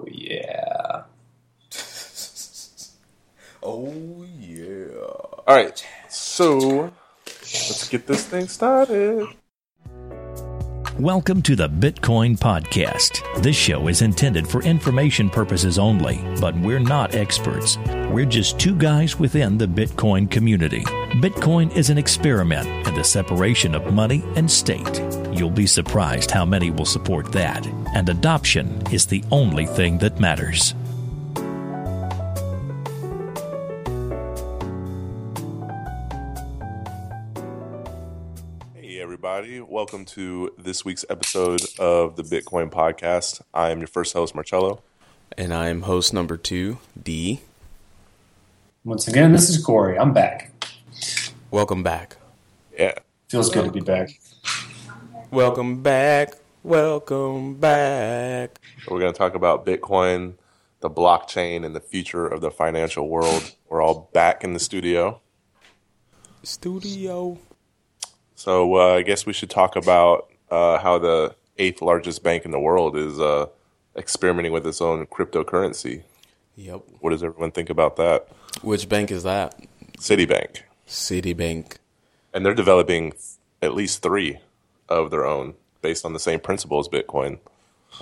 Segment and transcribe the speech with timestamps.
[0.02, 1.02] Oh yeah.
[3.62, 4.96] Oh yeah.
[5.46, 6.90] All right, so
[7.26, 9.26] let's get this thing started.
[10.98, 13.42] Welcome to the Bitcoin Podcast.
[13.42, 17.76] This show is intended for information purposes only, but we're not experts.
[18.10, 20.82] We're just two guys within the Bitcoin community.
[21.20, 25.00] Bitcoin is an experiment in the separation of money and state.
[25.32, 27.66] You'll be surprised how many will support that.
[27.94, 30.74] And adoption is the only thing that matters.
[38.74, 43.40] Hey, everybody, welcome to this week's episode of the Bitcoin Podcast.
[43.54, 44.82] I'm your first host, Marcello.
[45.36, 47.40] And I'm host number two, D.
[48.84, 49.98] Once again, this is Corey.
[49.98, 50.50] I'm back.
[51.50, 52.16] Welcome back.
[52.76, 52.94] Yeah,
[53.28, 54.10] Feels good to be back.
[55.30, 56.34] Welcome back.
[56.64, 58.58] Welcome back.
[58.88, 60.34] we're going to talk about Bitcoin,
[60.80, 63.54] the blockchain, and the future of the financial world.
[63.68, 65.20] We're all back in the studio.
[66.42, 67.38] Studio.
[68.34, 72.50] So uh, I guess we should talk about uh, how the eighth largest bank in
[72.50, 73.46] the world is uh,
[73.96, 76.02] experimenting with its own cryptocurrency.
[76.56, 76.82] Yep.
[76.98, 78.26] What does everyone think about that?
[78.62, 79.54] Which bank is that?
[79.96, 80.62] Citibank.
[80.88, 81.76] Citibank.
[82.34, 83.12] And they're developing
[83.62, 84.40] at least three
[84.90, 87.38] of their own based on the same principle as Bitcoin.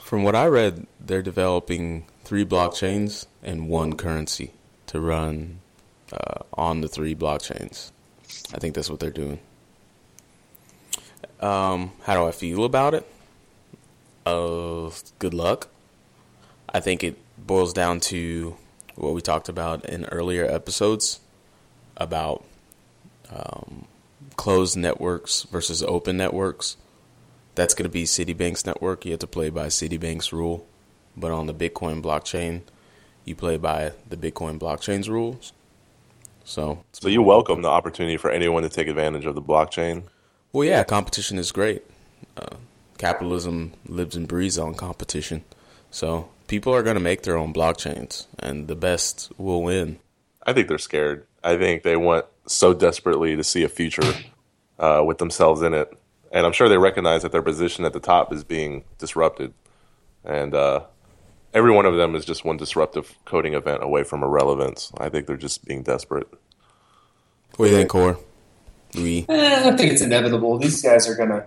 [0.02, 4.52] From what I read, they're developing three blockchains and one currency
[4.86, 5.60] to run
[6.12, 7.90] uh, on the three blockchains.
[8.52, 9.38] I think that's what they're doing.
[11.40, 13.06] Um, how do I feel about it?
[14.26, 15.68] Uh, good luck.
[16.68, 18.56] I think it boils down to
[18.94, 21.20] what we talked about in earlier episodes
[21.96, 22.44] about
[23.30, 23.86] um,
[24.36, 26.76] closed networks versus open networks.
[27.54, 29.04] That's going to be Citibank's network.
[29.04, 30.66] You have to play by Citibank's rule.
[31.16, 32.62] But on the Bitcoin blockchain,
[33.24, 35.52] you play by the Bitcoin blockchain's rules.
[36.44, 40.04] So, So you welcome the opportunity for anyone to take advantage of the blockchain.
[40.52, 41.82] well, yeah, competition is great.
[42.36, 42.56] Uh,
[42.96, 45.44] capitalism lives and breathes on competition.
[45.90, 49.98] So, people are going to make their own blockchains, and the best will win.
[50.46, 51.26] I think they're scared.
[51.44, 54.12] I think they want so desperately to see a future
[54.78, 55.92] uh, with themselves in it.
[56.32, 59.54] And I'm sure they recognize that their position at the top is being disrupted.
[60.24, 60.84] And uh,
[61.54, 64.92] every one of them is just one disruptive coding event away from irrelevance.
[64.98, 66.28] I think they're just being desperate.
[67.56, 68.18] What do you think, Core?
[68.94, 69.26] Louis?
[69.28, 70.58] Eh, I think it's inevitable.
[70.58, 71.46] These guys are gonna.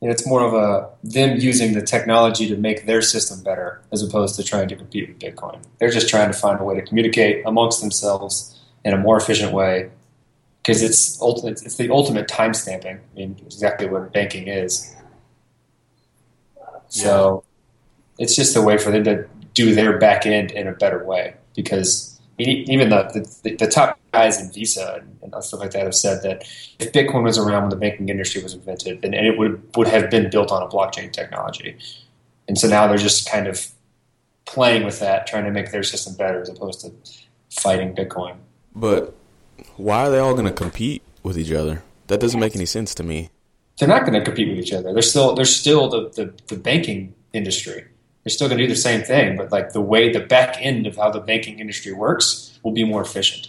[0.00, 3.82] You know, it's more of a them using the technology to make their system better,
[3.90, 5.60] as opposed to trying to compete with Bitcoin.
[5.78, 9.52] They're just trying to find a way to communicate amongst themselves in a more efficient
[9.52, 9.90] way,
[10.68, 11.62] because it's ultimate.
[11.62, 12.96] It's the ultimate time stamping.
[12.96, 14.94] I mean, exactly what banking is.
[16.88, 17.42] So,
[18.18, 21.34] it's just a way for them to do their back end in a better way
[21.56, 25.94] because even the, the, the top guys in Visa and, and stuff like that have
[25.94, 26.42] said that
[26.78, 30.10] if Bitcoin was around when the banking industry was invented, then it would would have
[30.10, 31.78] been built on a blockchain technology.
[32.46, 33.68] And so now they're just kind of
[34.44, 36.92] playing with that, trying to make their system better as opposed to
[37.50, 38.36] fighting Bitcoin.
[38.74, 39.14] But
[39.76, 41.82] why are they all going to compete with each other?
[42.08, 43.30] That doesn't make any sense to me.
[43.78, 44.92] They're not going to compete with each other.
[44.92, 47.84] They're still they're still the, the, the banking industry.
[48.24, 50.86] They're still going to do the same thing, but like the way the back end
[50.86, 53.48] of how the banking industry works will be more efficient.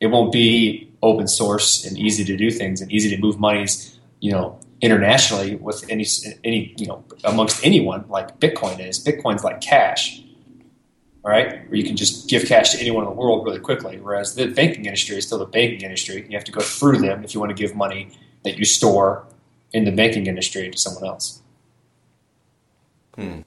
[0.00, 3.98] It won't be open source and easy to do things and easy to move monies,
[4.20, 6.06] you know, internationally with any
[6.44, 9.02] any you know amongst anyone like Bitcoin is.
[9.02, 10.22] Bitcoin's like cash,
[11.28, 13.98] all right, where you can just give cash to anyone in the world really quickly.
[14.00, 16.24] Whereas the banking industry is still the banking industry.
[16.26, 18.08] You have to go through them if you want to give money
[18.44, 19.26] that you store
[19.74, 21.42] in the banking industry to someone else.
[23.14, 23.40] Hmm.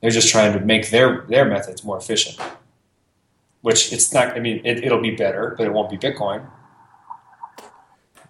[0.00, 2.36] They're just trying to make their their methods more efficient.
[3.60, 4.36] Which it's not.
[4.36, 6.44] I mean, it, it'll be better, but it won't be Bitcoin.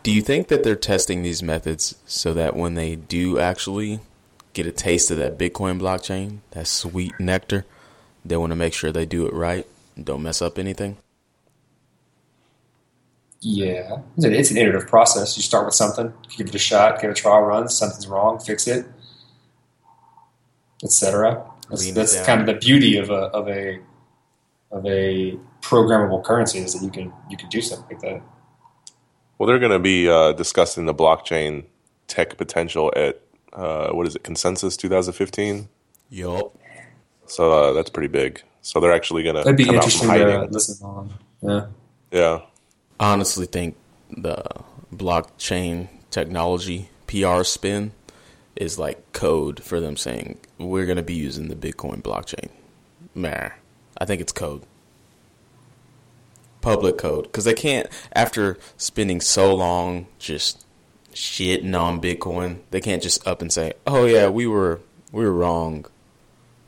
[0.02, 4.00] Do you think that they're testing these methods so that when they do actually
[4.52, 7.64] get a taste of that Bitcoin blockchain, that sweet nectar,
[8.24, 9.66] they want to make sure they do it right
[10.02, 10.96] don't mess up anything?
[13.40, 15.36] Yeah, it's an, it's an iterative process.
[15.36, 17.68] You start with something, give it a shot, give it a trial run.
[17.68, 18.84] Something's wrong, fix it,
[20.84, 21.42] etc.
[21.68, 23.80] That's, Lean it that's kind of the beauty of a of a
[24.70, 28.22] of a programmable currency is that you can you can do something like that.
[29.38, 31.64] Well, they're going to be uh, discussing the blockchain
[32.08, 33.22] tech potential at,
[33.54, 35.66] uh, what is it, Consensus 2015?
[36.10, 36.54] Yup.
[37.30, 38.42] So uh, that's pretty big.
[38.62, 40.50] So they're actually going to That'd be come out interesting from to hiding.
[40.50, 41.14] listen on.
[41.42, 41.66] Yeah.
[42.12, 42.40] Yeah.
[42.98, 43.76] I honestly think
[44.10, 44.42] the
[44.94, 47.92] blockchain technology PR spin
[48.56, 52.48] is like code for them saying we're going to be using the Bitcoin blockchain.
[53.14, 53.50] Nah,
[53.96, 54.62] I think it's code.
[56.60, 57.24] Public code.
[57.24, 60.66] Because they can't, after spending so long just
[61.14, 64.80] shitting on Bitcoin, they can't just up and say, oh yeah, we were,
[65.12, 65.86] we were wrong.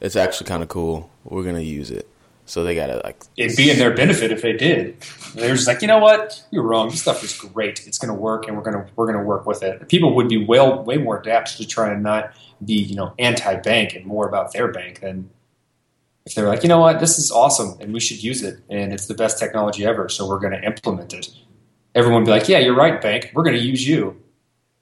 [0.03, 1.11] It's actually kind of cool.
[1.25, 2.09] We're going to use it.
[2.45, 5.01] So they gotta like it'd be in their benefit if they did.
[5.37, 6.91] They're just like, you know what, you're wrong.
[6.91, 7.87] This stuff is great.
[7.87, 9.89] It's going to work, and we're going to we're to work with it.
[9.89, 12.35] People would be well way more apt to try and not
[12.65, 15.31] be you know anti bank and more about their bank than
[16.27, 18.93] if they're like, you know what, this is awesome and we should use it and
[18.93, 21.29] it's the best technology ever, so we're going to implement it.
[21.95, 23.31] Everyone would be like, yeah, you're right, bank.
[23.35, 24.21] We're going to use you,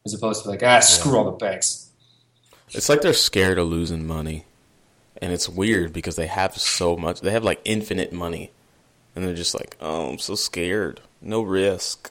[0.04, 1.18] as opposed to like, ah, screw yeah.
[1.18, 1.90] all the banks.
[2.70, 4.44] It's like they're scared of losing money
[5.20, 7.20] and it's weird because they have so much.
[7.20, 8.50] They have like infinite money,
[9.14, 11.00] and they're just like, "Oh, I'm so scared.
[11.20, 12.10] No risk.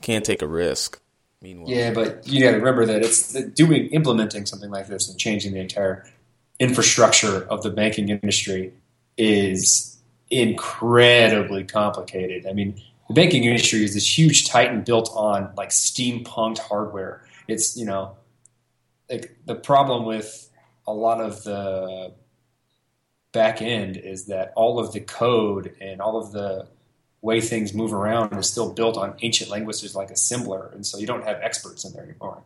[0.00, 1.00] Can't take a risk."
[1.40, 5.18] Meanwhile, yeah, but you got to remember that it's doing implementing something like this and
[5.18, 6.04] changing the entire
[6.58, 8.72] infrastructure of the banking industry
[9.16, 9.98] is
[10.30, 12.46] incredibly complicated.
[12.46, 17.22] I mean, the banking industry is this huge titan built on like steampunked hardware.
[17.48, 18.16] It's you know,
[19.10, 20.50] like the problem with
[20.86, 22.12] a lot of the
[23.36, 26.66] back end is that all of the code and all of the
[27.20, 31.06] way things move around is still built on ancient languages like assembler, and so you
[31.06, 32.42] don't have experts in there anymore.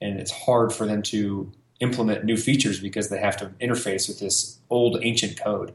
[0.00, 1.50] And it's hard for them to
[1.80, 5.74] implement new features because they have to interface with this old ancient code.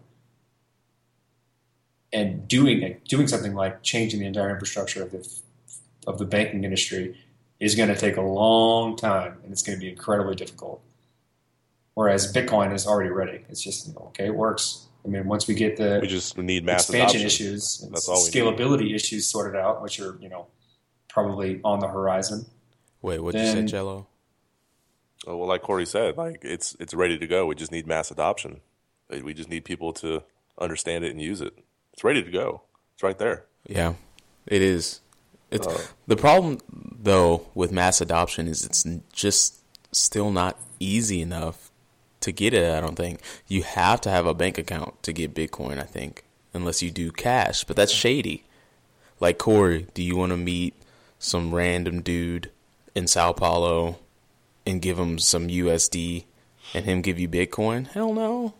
[2.14, 5.28] And doing doing something like changing the entire infrastructure of the
[6.08, 7.18] of the banking industry
[7.60, 10.82] is going to take a long time, and it's going to be incredibly difficult.
[11.96, 13.46] Whereas Bitcoin is already ready.
[13.50, 14.88] It's just you know, okay, it works.
[15.04, 17.26] I mean, once we get the we just need mass expansion adoption.
[17.26, 18.96] issues, That's all scalability need.
[18.96, 20.48] issues sorted out, which are you know
[21.10, 22.46] probably on the horizon.
[23.02, 24.08] Wait, what did you say, Jello?
[25.28, 27.46] Oh, well, like Corey said, like it's it's ready to go.
[27.46, 28.62] We just need mass adoption.
[29.10, 30.24] We just need people to
[30.60, 31.54] understand it and use it.
[31.94, 32.64] It's ready to go.
[32.94, 33.46] It's right there.
[33.68, 33.94] Yeah,
[34.46, 35.02] it is.
[35.50, 39.62] It's uh, the problem though with mass adoption is it's just
[39.94, 41.65] still not easy enough
[42.25, 43.22] to get it, I don't think.
[43.48, 47.12] You have to have a bank account to get Bitcoin, I think, unless you do
[47.12, 48.44] cash, but that's shady.
[49.19, 50.74] Like Corey, do you want to meet
[51.19, 52.51] some random dude
[52.94, 54.00] in Sao Paulo
[54.66, 56.25] and give him some USD
[56.74, 57.88] and him give you Bitcoin?
[57.88, 58.54] Hell no.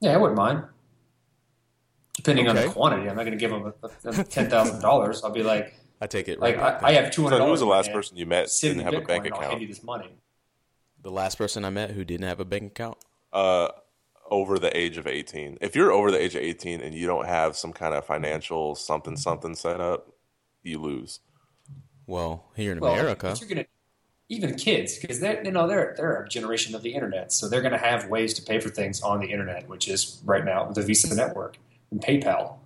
[0.00, 0.64] Yeah, I wouldn't mind.
[2.14, 2.60] Depending okay.
[2.60, 3.72] on the quantity, I'm not going to give him
[4.28, 5.24] ten thousand dollars.
[5.24, 6.38] I'll be like, I take it.
[6.38, 7.38] Right like I, I, have two hundred.
[7.38, 9.42] So who was the last person you met didn't have Bitcoin, a bank account?
[9.42, 10.10] I'll hand you this money.
[11.04, 12.96] The last person I met who didn't have a bank account?
[13.30, 13.68] Uh,
[14.30, 15.58] over the age of 18.
[15.60, 18.74] If you're over the age of 18 and you don't have some kind of financial
[18.74, 20.14] something something set up,
[20.62, 21.20] you lose.
[22.06, 23.66] Well, here in well, America, gonna,
[24.30, 27.60] even kids, because they're you know they're they're a generation of the internet, so they're
[27.60, 30.70] going to have ways to pay for things on the internet, which is right now
[30.70, 31.58] the Visa network
[31.90, 32.56] and PayPal.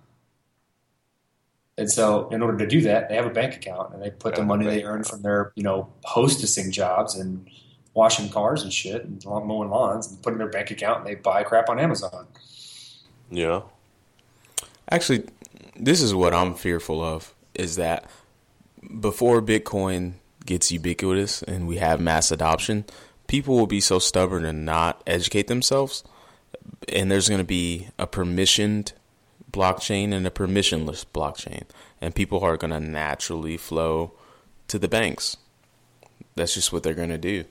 [1.77, 4.35] And so, in order to do that, they have a bank account and they put
[4.35, 7.49] the money they earn from their you know hostessing jobs and
[7.99, 11.43] washing cars and shit and mowing lawns and putting their bank account and they buy
[11.43, 12.25] crap on Amazon.
[13.29, 13.63] Yeah.
[14.89, 15.25] Actually,
[15.75, 18.09] this is what I'm fearful of is that
[19.01, 20.13] before Bitcoin
[20.45, 22.85] gets ubiquitous and we have mass adoption,
[23.27, 26.05] people will be so stubborn and not educate themselves.
[26.87, 28.93] And there's going to be a permissioned
[29.51, 31.63] blockchain and a permissionless blockchain.
[31.99, 34.13] And people are going to naturally flow
[34.69, 35.35] to the banks.
[36.35, 37.43] That's just what they're going to do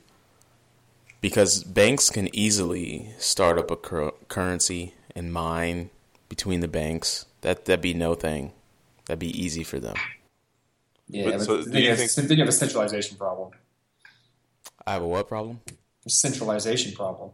[1.21, 5.91] because banks can easily start up a cur- currency and mine
[6.29, 7.27] between the banks.
[7.41, 8.53] That that'd be no thing.
[9.07, 9.97] That'd be easy for them.
[11.09, 13.53] Yeah, but, so then, you have, think- then you have a centralization problem.
[14.87, 15.61] I have a what problem?
[16.07, 17.31] A centralization problem.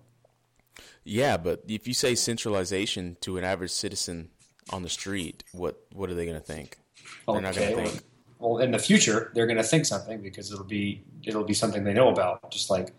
[1.05, 4.31] Yeah, but if you say centralization to an average citizen
[4.71, 6.79] on the street, what what are they going to think?
[7.27, 8.03] They're not going to think.
[8.39, 11.85] Well, in the future, they're going to think something because it'll be it'll be something
[11.85, 12.51] they know about.
[12.51, 12.95] Just like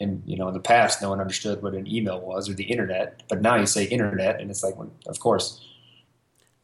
[0.00, 2.64] in you know in the past no one understood what an email was or the
[2.64, 5.64] internet but now you say internet and it's like well, of course.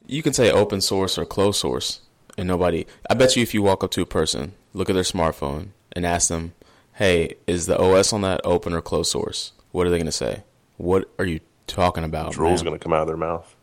[0.07, 2.00] You can say open source or closed source
[2.37, 5.03] and nobody i bet you if you walk up to a person look at their
[5.03, 6.53] smartphone and ask them
[6.95, 9.53] hey is the os on that open or closed source?
[9.73, 10.45] What are they going to say?
[10.76, 13.55] What are you talking about drool's going to come out of their mouth.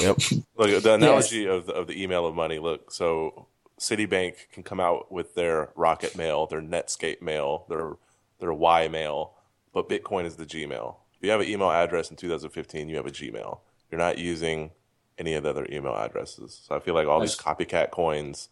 [0.00, 0.18] Yep.
[0.56, 1.50] Look the analogy yes.
[1.50, 3.46] of, the, of the email of money look so
[3.80, 7.92] citibank can come out with their rocket mail their netscape mail their
[8.40, 9.34] their Y mail,
[9.72, 10.96] but Bitcoin is the Gmail.
[11.16, 13.60] If you have an email address in 2015, you have a Gmail.
[13.90, 14.70] You're not using
[15.18, 16.62] any of the other email addresses.
[16.64, 18.48] So I feel like all these copycat coins.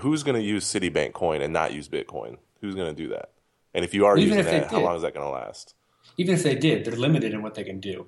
[0.00, 2.38] who's going to use Citibank coin and not use Bitcoin?
[2.60, 3.32] Who's going to do that?
[3.74, 5.74] And if you are even using that, how long is that going to last?
[6.16, 8.06] Even if they did, they're limited in what they can do.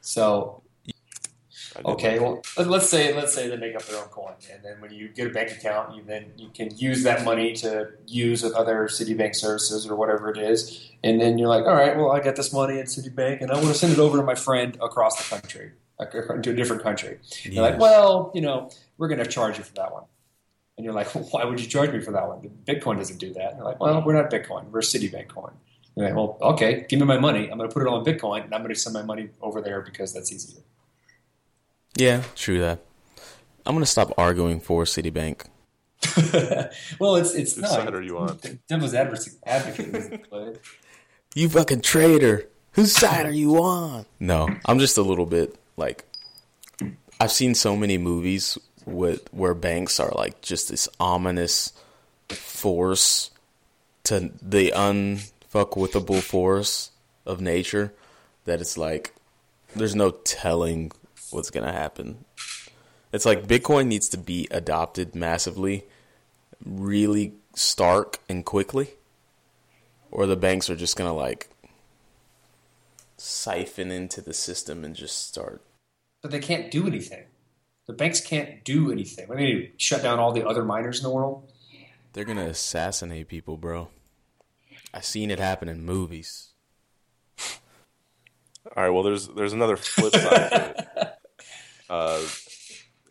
[0.00, 0.63] So did
[1.84, 4.80] Okay, well, let- let's say let's say they make up their own coin, and then
[4.80, 8.42] when you get a bank account, you then you can use that money to use
[8.42, 12.12] with other Citibank services or whatever it is, and then you're like, all right, well,
[12.12, 14.34] I got this money at Citibank, and I want to send it over to my
[14.34, 17.18] friend across the country, to a different country.
[17.44, 20.04] You're like, well, you know, we're going to charge you for that one,
[20.76, 22.48] and you're like, why would you charge me for that one?
[22.66, 23.48] Bitcoin doesn't do that.
[23.50, 25.52] And you're like, well, we're not Bitcoin, we're Citibank coin.
[25.96, 27.48] You're like, well, okay, give me my money.
[27.48, 29.28] I'm going to put it all in Bitcoin, and I'm going to send my money
[29.40, 30.60] over there because that's easier.
[31.96, 32.80] Yeah, true that.
[33.66, 35.44] I'm gonna stop arguing for Citibank.
[36.98, 37.70] well, it's it's Whose not.
[37.70, 38.38] side are you on?
[38.68, 40.20] Devil's advocate advocate.
[41.36, 42.48] You fucking traitor.
[42.74, 44.06] Whose side are you on?
[44.20, 46.04] No, I'm just a little bit like
[47.18, 51.72] I've seen so many movies with where banks are like just this ominous
[52.28, 53.30] force
[54.04, 56.92] to the unfuckwithable force
[57.26, 57.92] of nature
[58.44, 59.12] that it's like
[59.74, 60.92] there's no telling
[61.34, 62.24] what's gonna happen.
[63.12, 65.84] It's like Bitcoin needs to be adopted massively,
[66.64, 68.90] really stark and quickly,
[70.10, 71.48] or the banks are just gonna like
[73.16, 75.62] siphon into the system and just start.
[76.22, 77.24] But they can't do anything.
[77.86, 79.30] The banks can't do anything.
[79.30, 81.52] I mean, shut down all the other miners in the world.
[82.12, 83.88] They're gonna assassinate people, bro.
[84.92, 86.50] I've seen it happen in movies.
[88.76, 88.90] All right.
[88.90, 91.08] Well, there's there's another flip side to it.
[91.94, 92.26] Uh,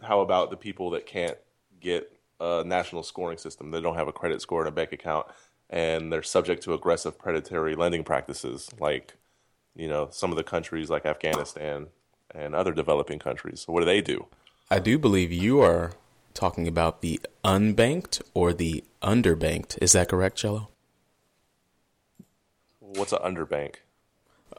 [0.01, 1.37] how about the people that can't
[1.79, 2.11] get
[2.41, 3.71] a national scoring system?
[3.71, 5.27] They don't have a credit score and a bank account,
[5.69, 9.13] and they're subject to aggressive predatory lending practices, like
[9.73, 11.87] you know some of the countries like Afghanistan
[12.35, 13.61] and other developing countries.
[13.61, 14.25] So what do they do?
[14.69, 15.93] I do believe you are
[16.33, 19.77] talking about the unbanked or the underbanked.
[19.81, 20.67] Is that correct, Cello?
[22.81, 23.75] What's an underbank?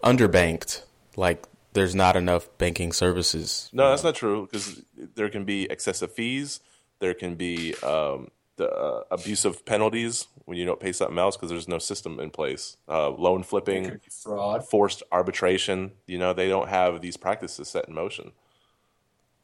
[0.02, 3.68] Underbanked, like there's not enough banking services.
[3.72, 6.60] No, that's not true because there can be excessive fees.
[7.00, 11.50] There can be um, the uh, abusive penalties when you don't pay something else because
[11.50, 12.76] there's no system in place.
[12.88, 14.66] Uh, loan flipping, fraud.
[14.66, 15.92] forced arbitration.
[16.06, 18.32] You know, they don't have these practices set in motion.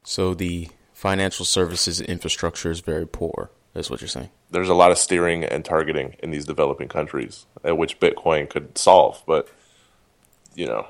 [0.05, 3.51] So the financial services infrastructure is very poor.
[3.75, 4.31] Is what you're saying?
[4.51, 9.23] There's a lot of steering and targeting in these developing countries, which Bitcoin could solve.
[9.27, 9.49] But
[10.57, 10.89] you know,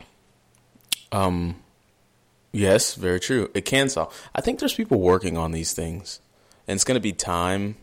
[1.12, 1.56] Um,
[2.52, 3.50] yes, very true.
[3.54, 4.28] It can solve.
[4.34, 6.20] I think there's people working on these things,
[6.66, 7.76] and it's going to be time.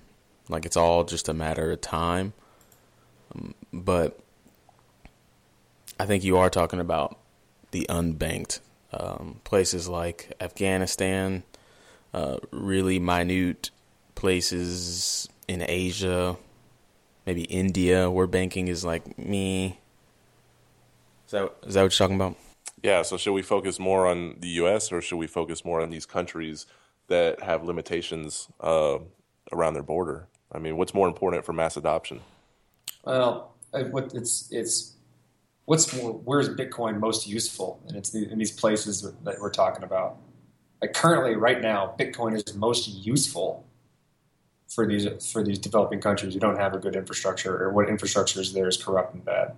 [0.49, 2.33] Like it's all just a matter of time.
[3.35, 4.19] Um, but
[5.99, 7.19] I think you are talking about
[7.71, 8.59] the unbanked
[8.93, 11.43] um, places like Afghanistan,
[12.13, 13.71] uh, really minute
[14.15, 16.37] places in Asia,
[17.25, 19.79] maybe India, where banking is like me.
[21.25, 22.35] Is that is that what you're talking about?
[22.83, 23.01] Yeah.
[23.01, 24.91] So should we focus more on the U.S.
[24.91, 26.65] or should we focus more on these countries
[27.07, 28.99] that have limitations uh,
[29.51, 30.27] around their border?
[30.51, 32.21] I mean, what's more important for mass adoption?
[33.03, 34.93] Well, what it's it's
[35.65, 37.81] what's more, where's Bitcoin most useful?
[37.87, 40.17] And it's the, in these places that we're talking about.
[40.81, 43.65] Like currently, right now, Bitcoin is most useful
[44.67, 48.39] for these for these developing countries who don't have a good infrastructure or what infrastructure
[48.39, 49.53] is there is corrupt and bad.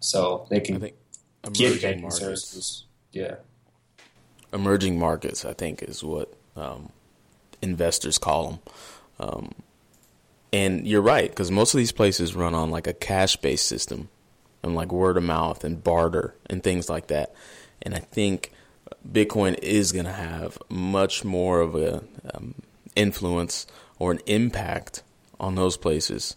[0.00, 1.03] So they I can think get
[1.46, 2.18] emerging markets.
[2.20, 2.84] services.
[3.12, 3.36] Yeah.
[4.52, 6.90] emerging markets, I think, is what um,
[7.62, 8.58] investors call them.
[9.20, 9.52] Um,
[10.52, 14.08] and you're right, because most of these places run on like a cash based system
[14.62, 17.34] and like word of mouth and barter and things like that.
[17.82, 18.52] And I think
[19.10, 22.54] Bitcoin is going to have much more of an um,
[22.96, 23.66] influence
[23.98, 25.02] or an impact
[25.40, 26.36] on those places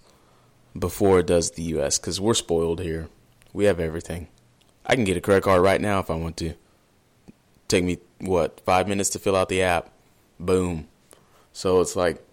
[0.78, 1.98] before it does the U.S.
[1.98, 3.10] Because we're spoiled here.
[3.54, 4.28] We have everything.
[4.88, 6.54] I can get a credit card right now if I want to
[7.68, 9.90] take me what five minutes to fill out the app
[10.40, 10.88] boom
[11.52, 12.24] so it's like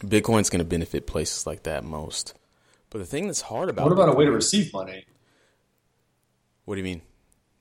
[0.00, 2.34] bitcoin's going to benefit places like that most
[2.90, 5.04] but the thing that's hard about What about a way to receive money?
[6.64, 7.02] what do you mean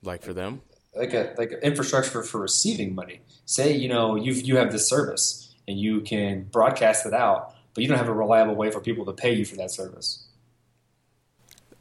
[0.02, 0.62] like for them
[0.98, 3.22] like a like infrastructure for, for receiving money.
[3.46, 7.84] Say you know you you have this service and you can broadcast it out, but
[7.84, 10.26] you don't have a reliable way for people to pay you for that service.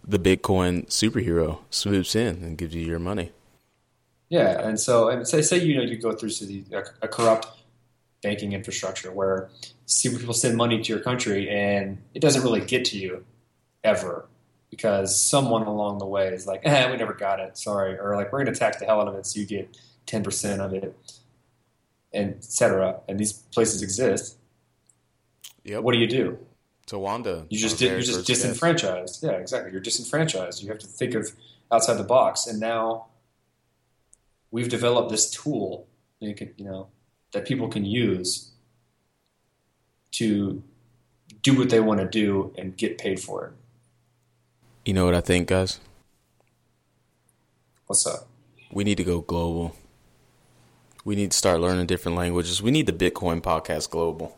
[0.06, 3.32] The bitcoin superhero swoops in and gives you your money
[4.28, 6.30] Yeah, and so and say say you know you go through
[6.72, 7.46] a, a corrupt
[8.22, 9.48] banking infrastructure where
[9.86, 13.24] see people send money to your country and it doesn't really get to you
[13.84, 14.26] ever
[14.70, 18.32] because someone along the way is like, eh, we never got it, sorry, or like
[18.32, 20.74] we're going to tax the hell out of it so you get ten percent of
[20.74, 20.94] it,
[22.12, 23.00] and etc.
[23.08, 24.36] And these places exist.
[25.64, 26.38] yep What do you do?
[26.86, 29.22] Tawanda You just did, you're just disenfranchised.
[29.22, 29.72] Yeah, exactly.
[29.72, 30.62] You're disenfranchised.
[30.62, 31.32] You have to think of
[31.72, 32.46] outside the box.
[32.46, 33.06] And now
[34.50, 35.88] we've developed this tool
[36.20, 36.88] that you, can, you know
[37.32, 38.52] that people can use
[40.12, 40.62] to
[41.42, 43.52] do what they want to do and get paid for it.
[44.84, 45.80] You know what I think, guys?
[47.86, 48.28] What's up?
[48.70, 49.76] We need to go global.
[51.04, 52.62] We need to start learning different languages.
[52.62, 54.36] We need the Bitcoin podcast global.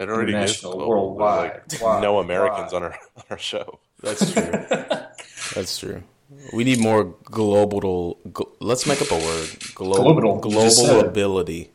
[0.00, 0.88] It already is International, global.
[0.88, 2.82] worldwide, There's, wide, no Americans wide.
[2.82, 3.78] on our on our show.
[4.00, 4.42] That's true.
[5.54, 6.02] That's true.
[6.52, 8.18] We need more global.
[8.28, 9.48] Gl- let's make up a word.
[9.74, 10.38] Global.
[10.40, 10.50] Global.
[10.52, 11.70] You just said Global ability.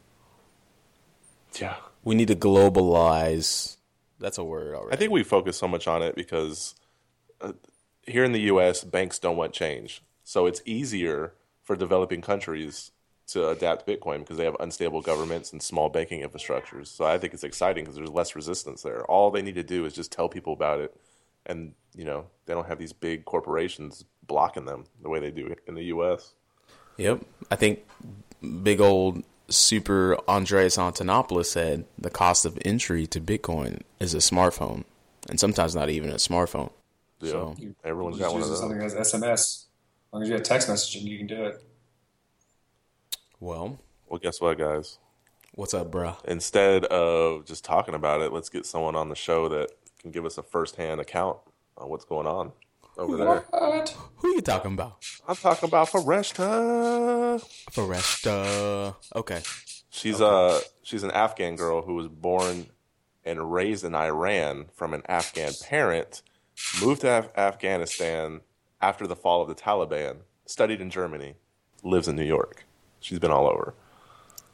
[1.60, 3.78] Yeah, We need to globalize.
[4.20, 4.94] That's a word already.
[4.94, 6.76] I think we focus so much on it because
[7.42, 7.54] uh,
[8.04, 12.92] here in the U.S., banks don't want change, so it's easier for developing countries
[13.28, 16.88] to adapt Bitcoin because they have unstable governments and small banking infrastructures.
[16.88, 19.04] So I think it's exciting because there's less resistance there.
[19.06, 20.96] All they need to do is just tell people about it,
[21.46, 25.56] and you know they don't have these big corporations blocking them the way they do
[25.68, 26.34] in the U.S.
[26.98, 27.22] Yep.
[27.52, 27.84] I think
[28.64, 34.84] big old super Andreas Antonopoulos said the cost of entry to Bitcoin is a smartphone,
[35.30, 36.72] and sometimes not even a smartphone.
[37.22, 38.80] Yeah, So- everyone's Just got one of using those.
[38.80, 39.32] something as SMS.
[39.34, 39.66] As
[40.12, 41.64] long as you have text messaging, you can do it.
[43.40, 45.00] Well, Well, guess what, guys?
[45.54, 46.18] what's up, bro?
[46.26, 50.26] Instead of just talking about it, let's get someone on the show that can give
[50.26, 51.38] us a firsthand account
[51.78, 52.52] on what's going on
[52.98, 53.46] over there.
[53.50, 53.96] What?
[54.18, 54.98] Who are you talking about?
[55.28, 57.42] I'm talking about Fereshteh.
[57.72, 58.96] Foresta.
[59.16, 59.42] Okay.
[59.90, 62.68] She's uh she's an Afghan girl who was born
[63.24, 66.22] and raised in Iran from an Afghan parent,
[66.82, 68.42] moved to Af- Afghanistan
[68.82, 71.36] after the fall of the Taliban, studied in Germany,
[71.82, 72.66] lives in New York.
[73.06, 73.76] She's been all over.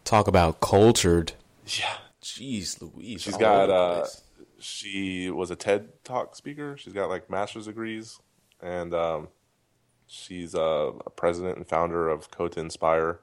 [0.04, 1.32] Talk about cultured.
[1.66, 1.96] Yeah.
[2.22, 3.22] Jeez Louise.
[3.22, 4.24] She's all got uh place.
[4.60, 6.76] she was a TED Talk speaker.
[6.76, 8.20] She's got like master's degrees
[8.62, 9.30] and um
[10.06, 13.22] she's uh, a president and founder of Code to Inspire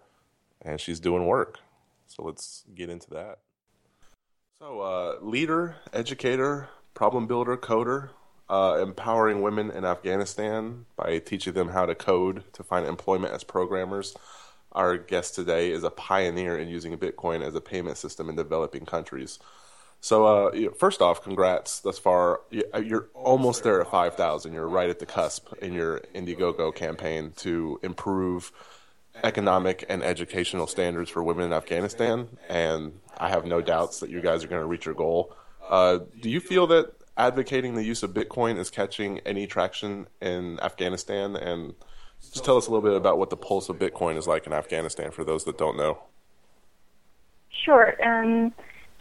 [0.63, 1.59] and she's doing work.
[2.07, 3.41] So let's get into that.
[4.59, 8.09] So, uh, leader, educator, problem builder, coder,
[8.49, 13.45] uh, empowering women in Afghanistan by teaching them how to code to find employment as
[13.45, 14.17] programmers.
[14.79, 18.87] Our guest today is a pioneer in using Bitcoin as a payment system in developing
[18.87, 19.41] countries.
[20.01, 22.43] So, uh, first off, congrats thus far.
[22.73, 24.53] Uh, You're almost there at 5,000.
[24.53, 28.53] You're right at the cusp in your Indiegogo campaign to improve
[29.25, 32.29] economic and educational standards for women in Afghanistan.
[32.49, 35.35] And I have no doubts that you guys are going to reach your goal.
[35.69, 40.61] Uh, do you feel that advocating the use of Bitcoin is catching any traction in
[40.61, 41.35] Afghanistan?
[41.35, 41.75] And
[42.21, 44.53] just tell us a little bit about what the pulse of Bitcoin is like in
[44.53, 45.99] Afghanistan for those that don't know.
[47.65, 47.95] Sure.
[48.05, 48.53] Um,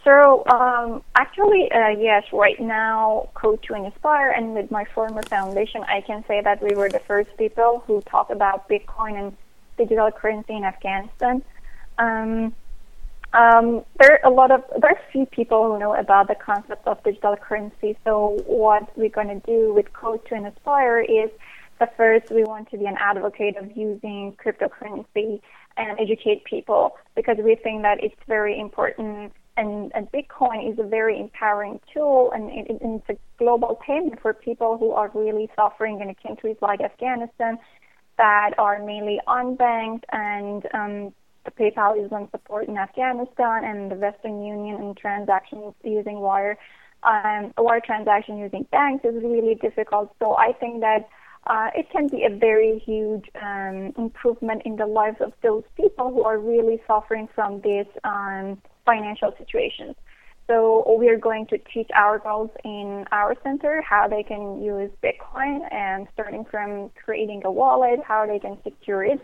[0.04, 5.82] so um, actually, uh, yes, right now, Code to Inspire and with my former foundation,
[5.84, 9.36] I can say that we were the first people who talked about Bitcoin and
[9.76, 11.42] digital currency in Afghanistan.
[11.98, 12.54] Um,
[13.32, 16.86] um, there are a lot of there are few people who know about the concept
[16.86, 17.98] of digital currency.
[18.04, 21.30] So what we're going to do with Code to Inspire is
[21.80, 25.40] the first we want to be an advocate of using cryptocurrency
[25.76, 30.84] and educate people because we think that it's very important and, and Bitcoin is a
[30.84, 35.50] very empowering tool and it, it- it's a global payment for people who are really
[35.56, 37.58] suffering in countries like Afghanistan
[38.16, 41.12] that are mainly unbanked and um,
[41.44, 46.58] the PayPal is on support in Afghanistan and the Western Union and transactions using wire
[47.04, 50.12] um, wire transaction using banks is really difficult.
[50.18, 51.08] So I think that
[51.46, 56.10] uh, it can be a very huge um, improvement in the lives of those people
[56.12, 59.94] who are really suffering from these um, financial situations.
[60.46, 64.90] So we are going to teach our girls in our center how they can use
[65.04, 69.20] Bitcoin and starting from creating a wallet, how they can secure it.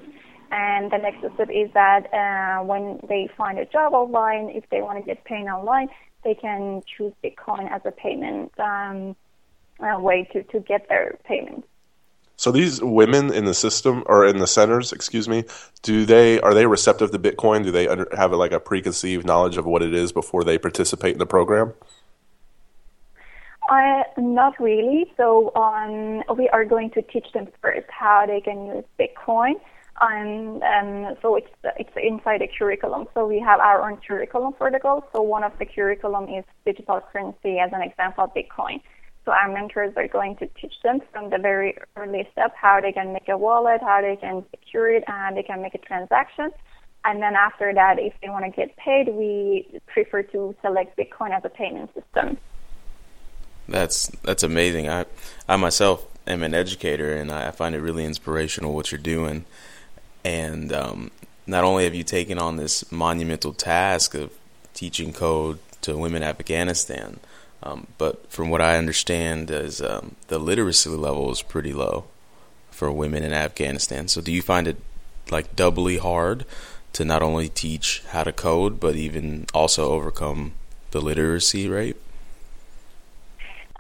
[0.50, 4.83] And the next step is that uh, when they find a job online, if they
[4.83, 5.88] want to get paid online,
[6.24, 9.16] they can choose Bitcoin as a payment um,
[9.81, 11.64] way to, to get their payment.
[12.37, 15.44] So these women in the system or in the centers, excuse me,
[15.83, 17.64] do they are they receptive to Bitcoin?
[17.64, 21.12] Do they under, have like a preconceived knowledge of what it is before they participate
[21.12, 21.75] in the program?
[23.68, 25.12] Uh, not really.
[25.16, 29.55] So um, we are going to teach them first how they can use Bitcoin.
[30.03, 33.07] Um, um, so it's it's inside the curriculum.
[33.14, 35.05] So we have our own curriculum for the girls.
[35.14, 38.81] So one of the curriculum is digital currency as an example Bitcoin.
[39.25, 42.93] So our mentors are going to teach them from the very early step how they
[42.93, 46.51] can make a wallet, how they can secure it, and they can make a transaction.
[47.07, 51.37] And then after that, if they want to get paid, we prefer to select Bitcoin
[51.37, 52.39] as a payment system.
[53.69, 54.89] That's that's amazing.
[54.89, 55.07] I
[55.49, 59.47] I myself am an educator, and I find it really inspirational what you're doing.
[60.23, 61.11] And um,
[61.47, 64.33] not only have you taken on this monumental task of
[64.75, 67.21] teaching code to women in Afghanistan,
[67.64, 72.05] um, but from what I understand, is um, the literacy level is pretty low
[72.70, 74.07] for women in Afghanistan.
[74.07, 74.77] So, do you find it
[75.31, 76.44] like doubly hard
[76.92, 80.53] to not only teach how to code, but even also overcome
[80.90, 81.96] the literacy rate?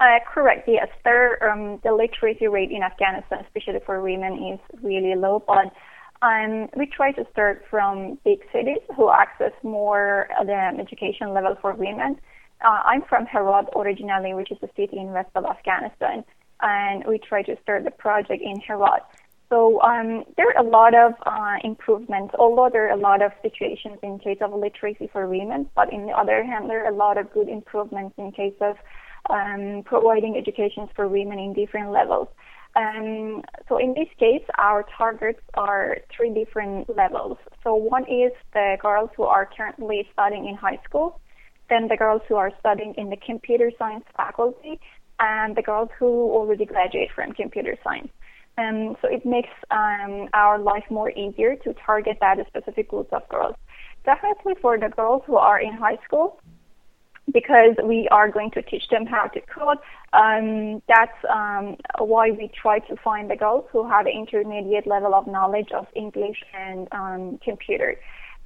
[0.00, 0.66] Uh, correct.
[0.66, 5.42] Yes, there, um, the literacy rate in Afghanistan, especially for women, is really low.
[5.46, 5.72] But
[6.22, 11.74] um, we try to start from big cities who access more the education level for
[11.74, 12.18] women.
[12.64, 16.24] Uh, I'm from Herat originally, which is a city in west of Afghanistan,
[16.62, 19.02] and we try to start the project in Herat.
[19.50, 23.32] So um, there are a lot of uh, improvements, although there are a lot of
[23.42, 26.96] situations in case of literacy for women, but in the other hand, there are a
[26.96, 28.76] lot of good improvements in case of
[29.28, 32.28] um, providing educations for women in different levels.
[32.76, 37.36] Um, so in this case, our targets are three different levels.
[37.62, 41.20] So one is the girls who are currently studying in high school,
[41.70, 44.80] then the girls who are studying in the computer science faculty,
[45.20, 48.10] and the girls who already graduate from computer science.
[48.56, 53.28] Um, so it makes um, our life more easier to target that specific group of
[53.28, 53.56] girls.
[54.04, 56.40] Definitely for the girls who are in high school,
[57.32, 59.78] because we are going to teach them how to code.
[60.12, 65.26] Um, that's um, why we try to find the girls who have intermediate level of
[65.26, 67.96] knowledge of English and um, computer.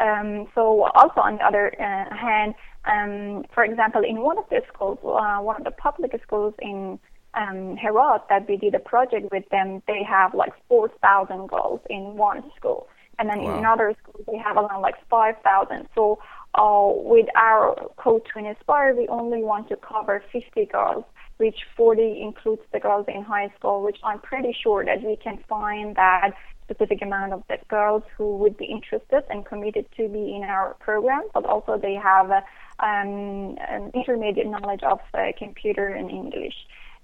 [0.00, 4.62] Um, so also on the other uh, hand, um, for example, in one of the
[4.72, 6.98] schools, uh, one of the public schools in
[7.34, 12.16] um, Herat that we did a project with them, they have like 4,000 girls in
[12.16, 12.88] one school.
[13.18, 13.52] And then wow.
[13.52, 15.88] in another school, they have around like 5,000.
[15.94, 16.18] So
[16.54, 21.04] uh, with our code to inspire, we only want to cover 50 girls,
[21.38, 25.38] which 40 includes the girls in high school, which I'm pretty sure that we can
[25.48, 26.30] find that
[26.68, 30.74] specific amount of the girls who would be interested and committed to be in our
[30.80, 36.54] program, but also they have um, an intermediate knowledge of uh, computer and English.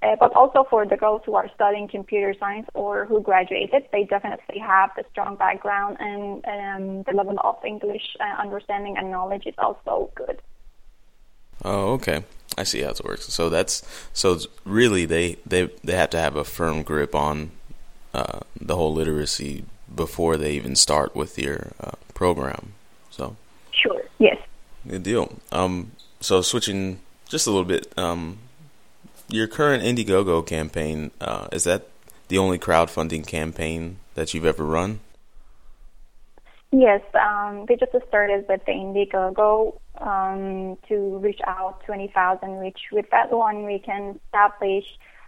[0.02, 4.04] Uh, but also for the girls who are studying computer science or who graduated, they
[4.04, 9.46] definitely have the strong background and um, the level of English uh, understanding and knowledge
[9.46, 10.42] is also good.
[11.64, 12.24] Oh, okay.
[12.58, 13.32] I see how it works.
[13.32, 17.52] So that's so really they they they have to have a firm grip on
[18.14, 22.72] uh, the whole literacy before they even start with your uh, program.
[23.10, 23.36] So
[23.72, 24.38] sure, yes,
[24.88, 25.34] good deal.
[25.52, 28.38] Um, so switching just a little bit, um,
[29.28, 31.88] your current Indiegogo campaign uh, is that
[32.28, 35.00] the only crowdfunding campaign that you've ever run?
[36.70, 43.08] Yes, um, we just started with the Indiegogo um, to reach out 20,000, which with
[43.10, 44.84] that one we can establish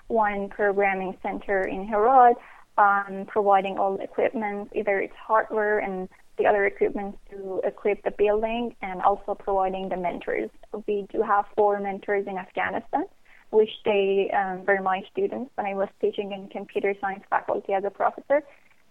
[0.09, 2.37] one programming center in Herat,
[2.79, 6.09] um, providing all the equipment, either it's hardware and
[6.39, 10.51] the other equipment to equip the building, and also providing the mentors.
[10.87, 13.05] We do have four mentors in Afghanistan
[13.51, 17.85] which they um, were my students when I was teaching in computer science faculty as
[17.85, 18.43] a professor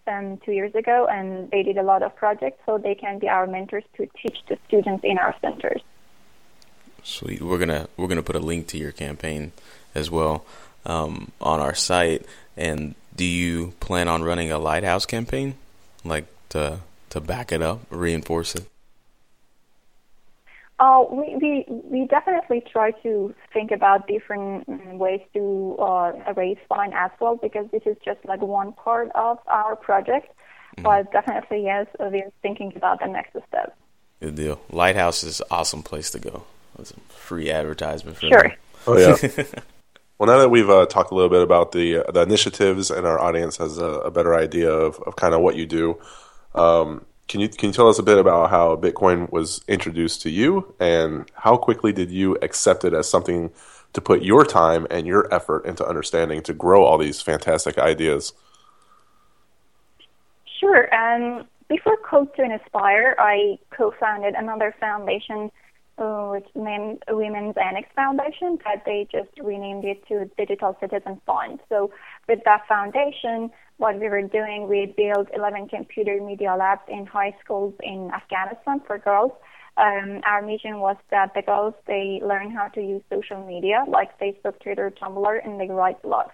[0.08, 3.28] um, two years ago, and they did a lot of projects, so they can be
[3.28, 5.82] our mentors to teach the students in our centers.
[7.04, 7.42] Sweet.
[7.42, 9.52] We're gonna we're gonna put a link to your campaign
[9.94, 10.46] as well
[10.86, 12.26] um, on our site.
[12.58, 15.56] And do you plan on running a lighthouse campaign,
[16.04, 18.68] like to to back it up, reinforce it?
[20.78, 26.58] Oh, we, we, we definitely try to think about different mm, ways to uh, raise
[26.68, 30.28] fund as well because this is just like one part of our project.
[30.76, 30.84] Mm-hmm.
[30.84, 33.78] But definitely, yes, we're thinking about the next step.
[34.20, 34.60] Good deal.
[34.70, 36.44] Lighthouse is an awesome place to go.
[36.76, 38.42] That's a free advertisement for sure.
[38.42, 38.52] Them.
[38.88, 39.44] Oh yeah.
[40.18, 43.20] well, now that we've uh, talked a little bit about the the initiatives and our
[43.20, 46.00] audience has a, a better idea of, of kind of what you do,
[46.54, 50.30] um, can you can you tell us a bit about how Bitcoin was introduced to
[50.30, 53.52] you, and how quickly did you accept it as something
[53.94, 58.34] to put your time and your effort into understanding to grow all these fantastic ideas?
[60.60, 60.94] Sure.
[60.94, 65.52] Um, before Code to Inspire, I co-founded another foundation
[65.98, 71.60] uh, which named Women's Annex Foundation, but they just renamed it to Digital Citizen Fund.
[71.70, 71.92] So
[72.28, 77.36] with that foundation, what we were doing, we built 11 computer media labs in high
[77.44, 79.32] schools in Afghanistan for girls.
[79.78, 84.18] Um, our mission was that the girls they learn how to use social media like
[84.20, 86.32] Facebook, Twitter, Tumblr, and they write blogs.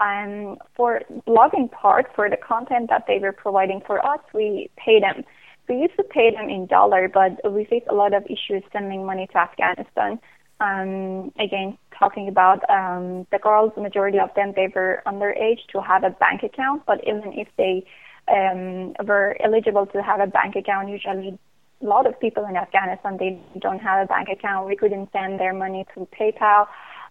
[0.00, 4.98] Um, for blogging part, for the content that they were providing for us, we pay
[4.98, 5.22] them.
[5.68, 9.06] We used to pay them in dollar, but we faced a lot of issues sending
[9.06, 10.18] money to Afghanistan.
[10.60, 16.04] Um, again, talking about um, the girls, majority of them, they were underage to have
[16.04, 17.84] a bank account, but even if they
[18.28, 20.88] um, were eligible to have a bank account.
[20.88, 21.38] Usually,
[21.80, 24.68] a lot of people in Afghanistan they don't have a bank account.
[24.68, 26.66] We couldn't send their money through PayPal.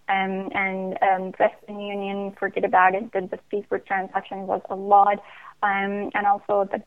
[0.10, 3.14] Um, and um, Western Union, forget about it.
[3.14, 5.20] The, the fee for transaction was a lot,
[5.64, 6.84] um, and also the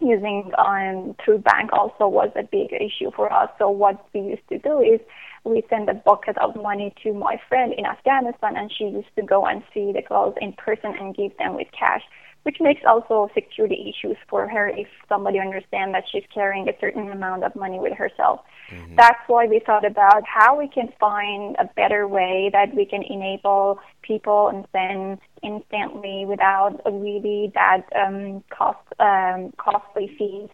[0.00, 3.50] using um, through bank also was a big issue for us.
[3.58, 5.00] So what we used to do is
[5.44, 9.22] we send a bucket of money to my friend in Afghanistan, and she used to
[9.22, 12.02] go and see the girls in person and give them with cash
[12.46, 17.10] which makes also security issues for her if somebody understands that she's carrying a certain
[17.10, 18.38] amount of money with herself.
[18.70, 18.94] Mm-hmm.
[18.94, 23.02] That's why we thought about how we can find a better way that we can
[23.02, 30.48] enable people and send instantly without really that um, cost um, costly fees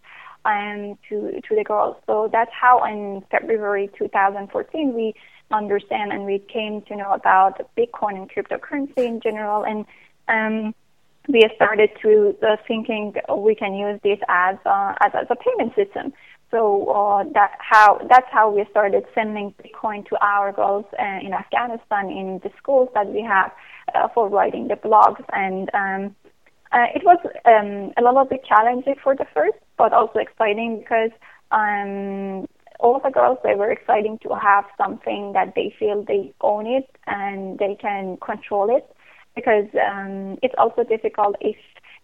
[0.47, 1.97] um, to to the girls.
[2.07, 5.13] So that's how in February 2014 we
[5.51, 9.85] understand and we came to know about Bitcoin and cryptocurrency in general and
[10.29, 10.75] um,
[11.29, 15.75] we started to uh, thinking we can use this as, uh, as, as a payment
[15.75, 16.13] system.
[16.51, 21.33] So uh, that how that's how we started sending Bitcoin to our girls uh, in
[21.33, 23.53] Afghanistan in the schools that we have
[23.95, 26.15] uh, for writing the blogs, and um,
[26.73, 31.11] uh, it was um, a little bit challenging for the first, but also exciting because
[31.53, 32.47] um,
[32.81, 36.91] all the girls they were exciting to have something that they feel they own it
[37.07, 38.85] and they can control it
[39.35, 41.57] because um, it's also difficult if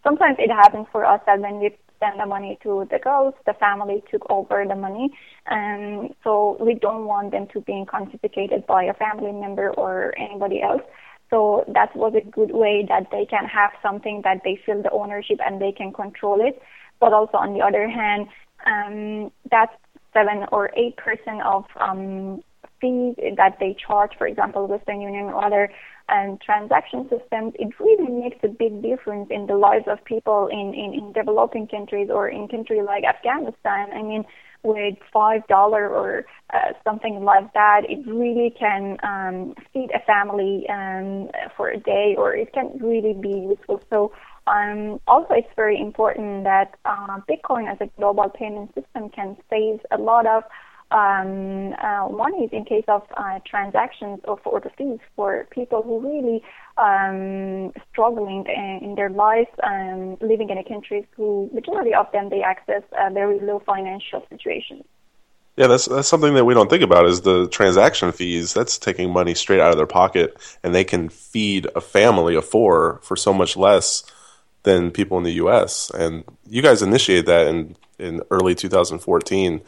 [0.03, 3.55] sometimes it happens for us that when we send the money to the girls, the
[3.55, 5.11] family took over the money,
[5.47, 10.63] and so we don't want them to be confiscated by a family member or anybody
[10.63, 10.83] else.
[11.31, 14.91] So that was a good way that they can have something that they feel the
[14.91, 16.61] ownership and they can control it.
[17.01, 18.29] But also on the other hand,
[18.65, 19.75] um, that's
[20.15, 22.43] seven or eight percent of um,
[22.81, 25.71] fees that they charge, for example, Western Union or other
[26.09, 30.73] and transaction systems, it really makes a big difference in the lives of people in,
[30.75, 33.89] in, in developing countries or in countries like Afghanistan.
[33.93, 34.25] I mean,
[34.63, 40.67] with five dollar or uh, something like that, it really can um, feed a family
[40.69, 43.81] um, for a day, or it can really be useful.
[43.91, 44.13] So
[44.47, 49.81] um, also, it's very important that uh, Bitcoin as a global payment system can save
[49.91, 50.43] a lot of
[50.91, 52.09] um, uh,
[52.43, 56.43] is in case of uh, transactions or for the fees for people who really
[56.79, 62.43] um, struggling in, their lives, um, living in a country who majority of them they
[62.43, 64.85] access a very low financial situation.
[65.57, 68.55] Yeah, that's that's something that we don't think about is the transaction fees.
[68.55, 72.45] That's taking money straight out of their pocket, and they can feed a family of
[72.45, 74.05] four for so much less
[74.63, 75.91] than people in the U.S.
[75.91, 79.61] And you guys initiated that in in early 2014.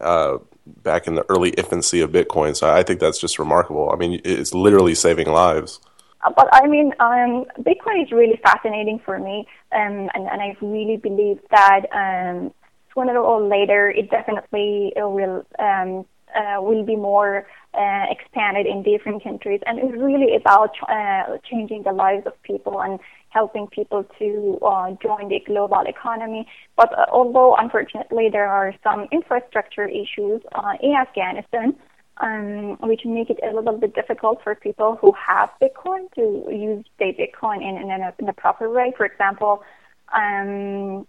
[0.00, 0.38] Uh,
[0.82, 2.56] back in the early infancy of Bitcoin.
[2.56, 3.90] So I think that's just remarkable.
[3.92, 5.80] I mean, it's literally saving lives.
[6.24, 10.56] Uh, but I mean, um, Bitcoin is really fascinating for me, um, and, and I
[10.60, 12.52] really believe that um,
[12.94, 16.04] sooner or later it definitely it will um,
[16.34, 21.84] uh, will be more uh, expanded in different countries, and it's really about uh, changing
[21.84, 22.98] the lives of people and
[23.30, 26.46] helping people to uh, join the global economy.
[26.76, 31.76] But uh, although unfortunately there are some infrastructure issues uh, in Afghanistan,
[32.20, 36.84] um, which make it a little bit difficult for people who have Bitcoin to use
[36.98, 38.92] their Bitcoin in, in, a, in proper way.
[38.96, 39.62] For example,
[40.14, 41.06] um,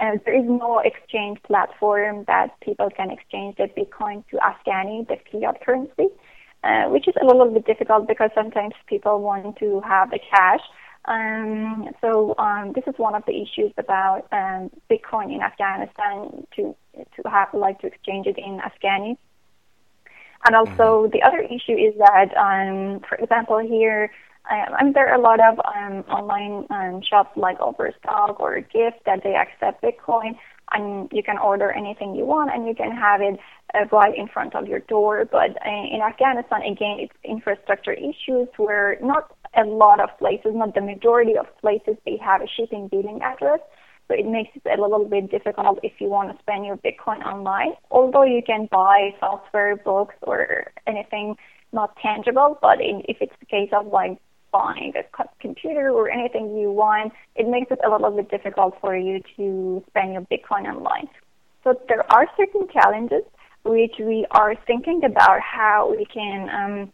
[0.00, 5.16] uh, there is no exchange platform that people can exchange their Bitcoin to Afghani, the
[5.30, 6.08] fiat currency,
[6.64, 10.60] uh, which is a little bit difficult because sometimes people want to have the cash.
[11.06, 16.76] Um, so um, this is one of the issues about um, Bitcoin in Afghanistan to
[16.94, 19.16] to have like to exchange it in Afghani.
[20.44, 21.10] And also mm-hmm.
[21.12, 24.10] the other issue is that, um, for example, here
[24.50, 29.04] I mean, there are a lot of um, online um, shops like Overstock or Gyft
[29.06, 30.36] that they accept Bitcoin,
[30.72, 33.38] and you can order anything you want, and you can have it
[33.74, 35.24] uh, right in front of your door.
[35.30, 40.74] But uh, in Afghanistan, again, it's infrastructure issues where not a lot of places, not
[40.74, 43.60] the majority of places, they have a shipping billing address.
[44.08, 47.24] So it makes it a little bit difficult if you want to spend your Bitcoin
[47.24, 47.74] online.
[47.90, 51.36] Although you can buy software, books, or anything
[51.72, 54.18] not tangible, but in, if it's the case of like
[54.52, 58.96] buying a computer or anything you want, it makes it a little bit difficult for
[58.96, 61.08] you to spend your Bitcoin online.
[61.62, 63.22] So there are certain challenges
[63.64, 66.92] which we are thinking about how we can um,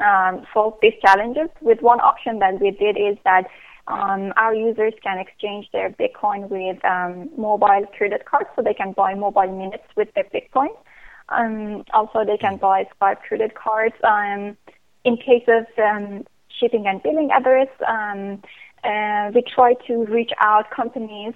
[0.00, 1.48] um, solve these challenges.
[1.60, 3.46] With one option that we did is that
[3.86, 8.92] um, our users can exchange their Bitcoin with um, mobile credit cards, so they can
[8.92, 10.68] buy mobile minutes with their Bitcoin.
[11.30, 13.94] Um, also, they can buy Skype credit cards.
[14.04, 14.56] Um,
[15.04, 16.24] in case of um,
[16.58, 17.68] shipping and billing address.
[18.84, 21.34] Uh, we try to reach out companies,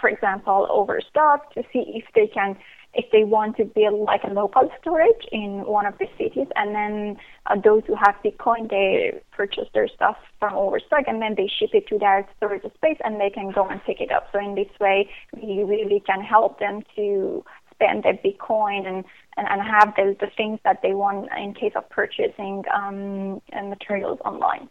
[0.00, 2.56] for example, Overstock, to see if they can
[2.94, 6.74] if they want to build like a local storage in one of the cities, and
[6.74, 11.46] then uh, those who have Bitcoin, they purchase their stuff from Overstock, and then they
[11.46, 14.28] ship it to their storage space, and they can go and pick it up.
[14.32, 15.08] So in this way,
[15.40, 19.04] we really can help them to spend their Bitcoin and,
[19.36, 24.18] and, and have the, the things that they want in case of purchasing um, materials
[24.24, 24.68] online.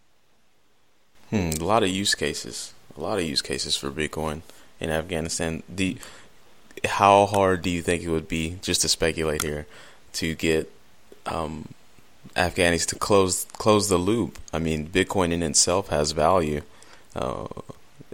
[1.29, 2.73] Hmm, a lot of use cases.
[2.97, 4.41] A lot of use cases for Bitcoin
[4.79, 5.63] in Afghanistan.
[5.69, 5.97] The
[6.85, 9.65] how hard do you think it would be, just to speculate here,
[10.13, 10.71] to get
[11.25, 11.69] um,
[12.35, 14.39] Afghanis to close close the loop?
[14.53, 16.61] I mean, Bitcoin in itself has value.
[17.15, 17.47] Uh,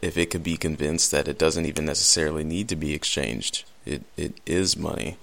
[0.02, 4.04] if it could be convinced that it doesn't even necessarily need to be exchanged, it
[4.18, 5.18] it is money.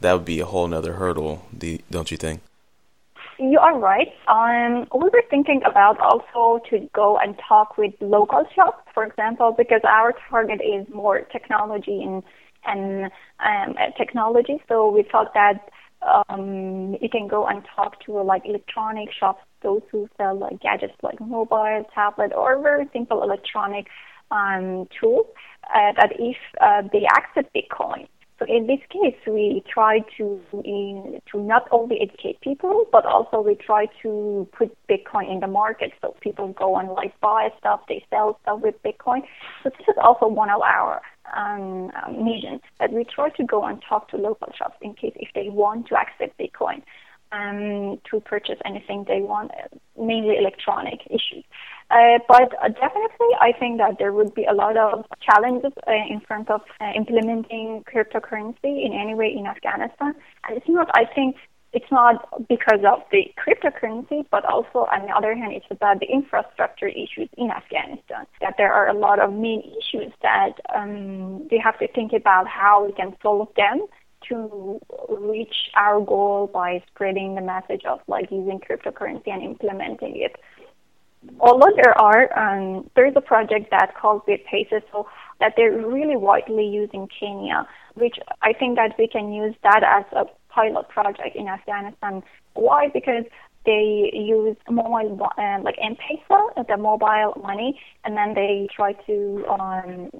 [0.00, 1.46] That would be a whole other hurdle,
[1.90, 2.40] don't you think?
[3.40, 4.12] You are right.
[4.26, 9.52] Um, we were thinking about also to go and talk with local shops, for example,
[9.56, 12.24] because our target is more technology and
[12.64, 14.62] and um, technology.
[14.68, 15.68] So we thought that
[16.02, 20.94] um, you can go and talk to like electronic shops, those who sell like gadgets
[21.02, 23.86] like mobile, tablet, or very simple electronic
[24.30, 25.26] um, tools.
[25.74, 28.06] Uh, that if uh, they accept Bitcoin,
[28.38, 33.40] so in this case, we try to in, to not only educate people, but also
[33.40, 35.92] we try to put Bitcoin in the market.
[36.00, 39.22] So people go and like buy stuff, they sell stuff with Bitcoin.
[39.64, 41.02] So this is also one of our
[41.36, 41.90] um,
[42.24, 45.48] missions that we try to go and talk to local shops in case if they
[45.48, 46.82] want to accept Bitcoin
[47.32, 49.50] um, to purchase anything they want,
[49.98, 51.44] mainly electronic issues.
[51.90, 55.92] Uh, but uh, definitely, I think that there would be a lot of challenges uh,
[55.92, 60.14] in front of uh, implementing cryptocurrency in any way in Afghanistan.
[60.46, 61.36] And it's not, I think,
[61.72, 66.06] it's not because of the cryptocurrency, but also on the other hand, it's about the
[66.06, 68.26] infrastructure issues in Afghanistan.
[68.40, 69.62] That there are a lot of main
[69.98, 73.86] issues that um, we have to think about how we can solve them
[74.28, 80.36] to reach our goal by spreading the message of like using cryptocurrency and implementing it
[81.40, 85.06] although there are, um, there is a project that calls BitPesa, so
[85.40, 89.82] that they're really widely used in Kenya, which I think that we can use that
[89.82, 92.22] as a pilot project in Afghanistan.
[92.54, 92.88] Why?
[92.88, 93.24] Because
[93.68, 100.10] they use mobile, uh, like M-Pesa, the mobile money, and then they try to um,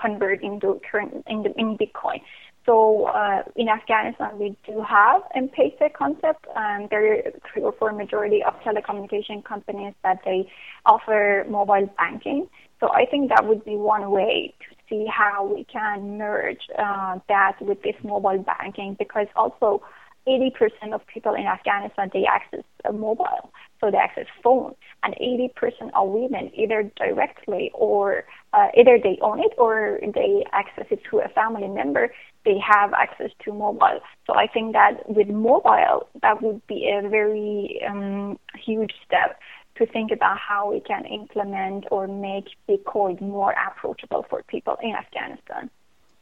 [0.00, 2.20] convert into current in, the, in Bitcoin.
[2.64, 6.46] So uh, in Afghanistan, we do have M-Pesa concept.
[6.56, 10.50] Um, there are three or four majority of telecommunication companies that they
[10.86, 12.48] offer mobile banking.
[12.80, 17.18] So I think that would be one way to see how we can merge uh,
[17.28, 19.82] that with this mobile banking because also
[20.26, 25.90] 80% of people in Afghanistan, they access a mobile, so they access phone, and 80%
[25.94, 31.22] of women either directly or uh, either they own it or they access it through
[31.22, 32.12] a family member,
[32.44, 34.00] they have access to mobile.
[34.26, 39.38] So I think that with mobile, that would be a very um, huge step
[39.76, 44.76] to think about how we can implement or make the Bitcoin more approachable for people
[44.82, 45.70] in Afghanistan.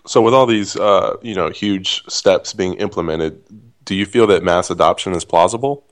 [0.07, 3.43] So, with all these, uh, you know, huge steps being implemented,
[3.85, 5.85] do you feel that mass adoption is plausible?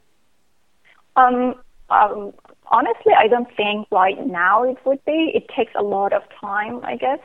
[1.16, 1.54] Um,
[1.90, 2.32] um,
[2.66, 5.32] honestly, I don't think right now it would be.
[5.34, 7.18] It takes a lot of time, I guess.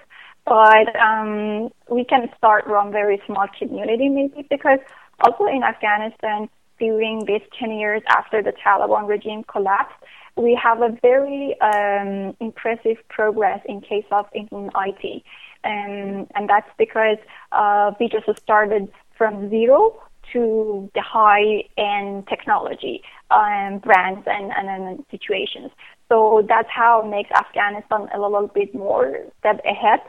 [0.45, 4.79] But um, we can start from very small community maybe because
[5.19, 6.49] also in Afghanistan
[6.79, 9.95] during these 10 years after the Taliban regime collapsed,
[10.37, 15.23] we have a very um, impressive progress in case of in IT.
[15.63, 17.17] And, and that's because
[17.51, 19.99] uh, we just started from zero
[20.33, 25.71] to the high-end technology um, brands and, and, and situations.
[26.09, 29.99] So that's how it makes Afghanistan a little bit more step ahead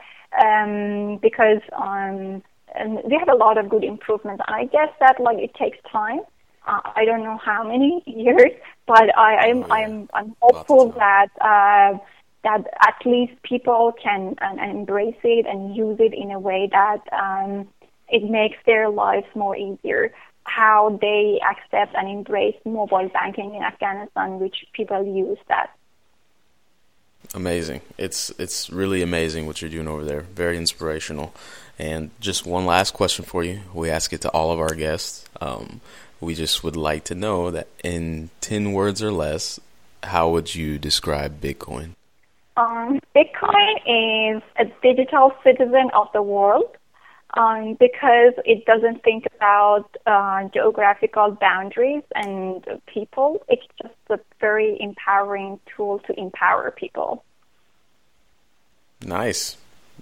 [0.41, 2.43] um, because um,
[2.75, 4.43] and we have a lot of good improvements.
[4.47, 6.21] And I guess that like it takes time.
[6.67, 8.53] Uh, I don't know how many years,
[8.87, 9.67] but I, I'm yeah.
[9.69, 11.99] I'm I'm hopeful that uh,
[12.45, 17.01] that at least people can uh, embrace it and use it in a way that
[17.13, 17.69] um,
[18.09, 20.13] it makes their lives more easier.
[20.45, 25.71] How they accept and embrace mobile banking in Afghanistan, which people use that.
[27.35, 27.83] Amazing.
[27.99, 30.23] It's it's really amazing what you're doing over there.
[30.23, 31.35] Very inspirational.
[31.79, 33.61] And just one last question for you.
[33.75, 35.29] We ask it to all of our guests.
[35.41, 35.81] Um,
[36.21, 39.61] we just would like to know that in ten words or less,
[40.03, 41.91] how would you describe Bitcoin?
[42.57, 46.77] Um, Bitcoin is a digital citizen of the world
[47.35, 53.45] um, because it doesn't think about uh, geographical boundaries and people.
[53.49, 57.25] It's just a very empowering tool to empower people.
[59.05, 59.57] Nice.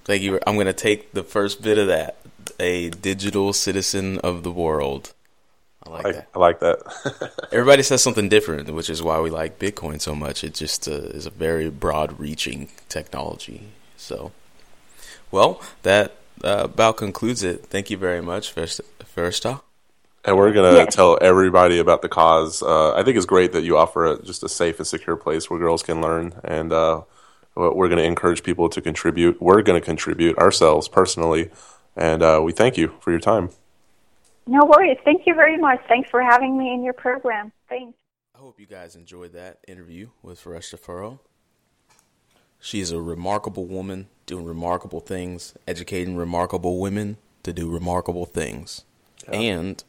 [0.04, 0.38] Thank you.
[0.46, 2.16] I'm going to take the first bit of that.
[2.60, 5.12] A digital citizen of the world.
[5.82, 6.28] I like I, that.
[6.34, 7.32] I like that.
[7.52, 10.42] Everybody says something different, which is why we like Bitcoin so much.
[10.42, 13.68] It just uh, is a very broad-reaching technology.
[13.96, 14.32] So,
[15.30, 17.66] well, that uh, about concludes it.
[17.66, 18.80] Thank you very much, First,
[19.14, 19.60] Firsta.
[20.24, 20.94] And we're gonna Yes.
[20.94, 22.62] tell everybody about the cause.
[22.62, 25.48] Uh, I think it's great that you offer a, just a safe and secure place
[25.48, 27.02] where girls can learn, and uh,
[27.54, 29.40] we're gonna encourage people to contribute.
[29.40, 31.50] We're gonna contribute ourselves personally,
[31.96, 33.50] and uh, we thank you for your time.
[34.48, 34.98] No worries.
[35.04, 35.80] Thank you very much.
[35.88, 37.52] Thanks for having me in your program.
[37.68, 37.96] Thanks.
[38.34, 41.20] I hope you guys enjoyed that interview with Fereshteh Forough.
[42.60, 48.84] She is a remarkable woman doing remarkable things, educating remarkable women to do remarkable things.
[49.28, 49.82] And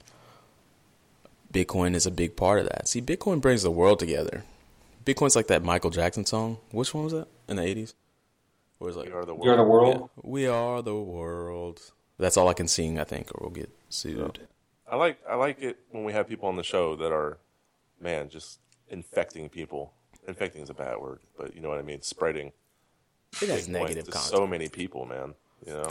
[1.51, 2.87] Bitcoin is a big part of that.
[2.87, 4.43] See, Bitcoin brings the world together.
[5.05, 6.57] Bitcoin's like that Michael Jackson song.
[6.71, 7.27] Which one was that?
[7.47, 7.93] In the 80s?
[8.77, 10.09] Where it's like, We are the You're the world.
[10.15, 11.81] Yeah, we are the world.
[12.19, 14.47] That's all I can sing, I think, or we'll get sued.
[14.89, 17.37] I like I like it when we have people on the show that are,
[17.99, 18.59] man, just
[18.89, 19.93] infecting people.
[20.27, 22.01] Infecting is a bad word, but you know what I mean.
[22.01, 22.51] Spreading
[23.41, 24.31] It has negative to content.
[24.31, 25.35] so many people, man.
[25.65, 25.87] You know,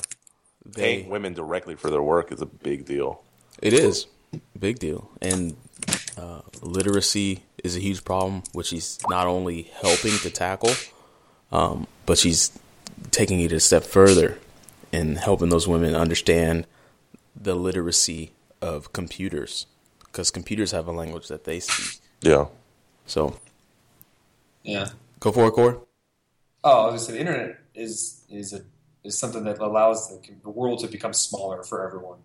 [0.64, 3.22] They- paying women directly for their work is a big deal.
[3.62, 4.06] It is
[4.58, 5.56] big deal, and
[6.18, 10.72] uh, literacy is a huge problem, which she's not only helping to tackle,
[11.50, 12.50] um, but she's
[13.10, 14.38] taking it a step further
[14.92, 16.66] and helping those women understand
[17.34, 19.66] the literacy of computers,
[20.04, 22.00] because computers have a language that they speak.
[22.20, 22.46] Yeah,
[23.06, 23.38] So
[24.66, 24.88] Yeah.
[25.20, 25.82] go for it, Core.
[26.64, 28.62] Oh, I was gonna say the internet is is a
[29.04, 32.18] is something that allows the, the world to become smaller for everyone.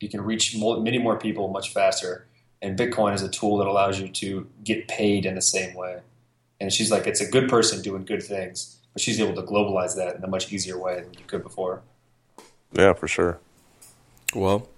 [0.00, 2.28] You can reach more, many more people much faster,
[2.62, 6.00] and Bitcoin is a tool that allows you to get paid in the same way.
[6.60, 9.96] And she's like, it's a good person doing good things, but she's able to globalize
[9.96, 11.82] that in a much easier way than you could before.
[12.72, 13.38] yeah, for sure.
[14.34, 14.68] Well,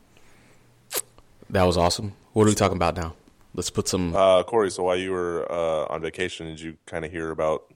[1.51, 2.13] that was awesome.
[2.33, 3.15] What are we talking about now?
[3.55, 4.15] Let's put some.
[4.15, 7.73] Uh, Corey, so while you were uh, on vacation, did you kind of hear about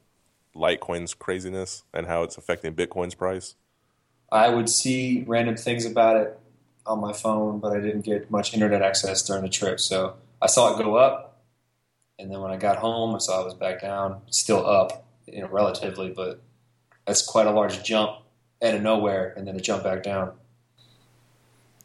[0.55, 3.57] Litecoin's craziness and how it's affecting Bitcoin's price?
[4.31, 6.39] I would see random things about it
[6.87, 9.81] on my phone, but I didn't get much internet access during the trip.
[9.81, 11.43] So I saw it go up,
[12.18, 15.41] and then when I got home, I saw it was back down, still up, you
[15.41, 16.41] know, relatively, but
[17.07, 18.18] that's quite a large jump
[18.62, 20.33] out of nowhere, and then a jump back down.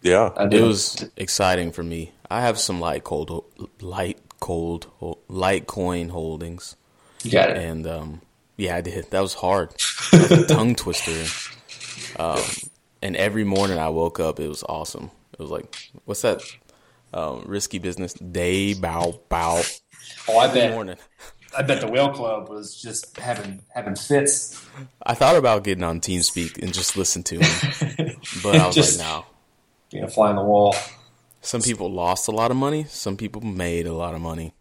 [0.02, 2.14] Yeah, I It was exciting for me.
[2.30, 3.44] I have some light cold,
[3.82, 4.88] light cold,
[5.28, 6.76] light coin holdings,
[7.24, 7.58] you got it.
[7.58, 8.22] and um,
[8.58, 9.10] yeah, I did.
[9.12, 9.74] That was hard.
[10.12, 11.26] That was a tongue twister.
[12.18, 12.42] Um,
[13.02, 15.12] and every morning I woke up, it was awesome.
[15.34, 15.76] It was like,
[16.06, 16.42] what's that?
[17.14, 19.62] Um, risky business day bow bow.
[20.28, 20.72] Oh, I Every bet.
[20.74, 20.96] morning.
[21.58, 24.64] I bet the whale club was just having having fits.
[25.04, 28.12] I thought about getting on TeamSpeak and just listen to him,
[28.44, 29.26] but I was Just- like, no.
[29.92, 30.76] Being a fly on the wall.
[31.42, 32.86] Some people lost a lot of money.
[32.86, 34.54] Some people made a lot of money.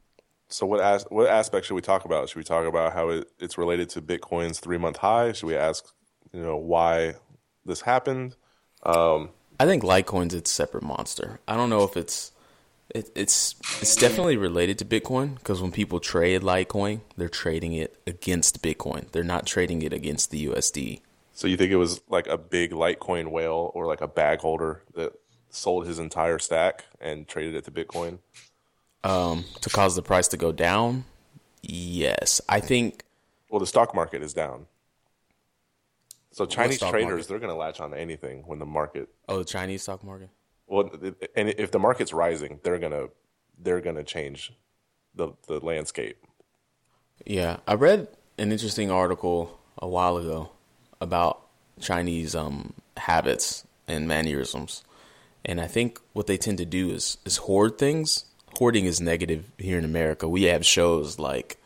[0.49, 2.29] So what as, what aspect should we talk about?
[2.29, 5.33] Should we talk about how it, it's related to Bitcoin's three month high?
[5.33, 5.85] Should we ask,
[6.33, 7.17] you know, why
[7.65, 8.37] this happened?
[8.85, 11.41] Um, I think Litecoin's its separate monster.
[11.47, 12.33] I don't know if it's
[12.95, 18.01] it, it's it's definitely related to Bitcoin because when people trade Litecoin, they're trading it
[18.07, 19.11] against Bitcoin.
[19.11, 21.01] They're not trading it against the USD.
[21.35, 24.83] So you think it was like a big Litecoin whale or like a bag holder
[24.95, 25.13] that
[25.51, 28.19] sold his entire stack and traded it to Bitcoin?
[29.05, 31.05] Um, to cause the price to go down.
[31.63, 33.03] Yes, I think
[33.51, 34.67] Well, the stock market is down.
[36.33, 37.29] So Chinese traders, market?
[37.29, 39.09] they're going to latch on to anything when the market.
[39.29, 40.29] oh the Chinese stock market.
[40.67, 40.91] Well,
[41.35, 43.07] and if the market's rising, they're gonna
[43.59, 44.53] they're gonna change
[45.15, 46.19] the the landscape.
[47.25, 50.51] Yeah, I read an interesting article a while ago
[51.01, 51.41] about
[51.81, 54.85] Chinese um, habits and mannerisms,
[55.49, 58.27] and I think what they tend to do is is hoard things.
[58.59, 60.29] Hoarding is negative here in America.
[60.29, 61.57] We have shows like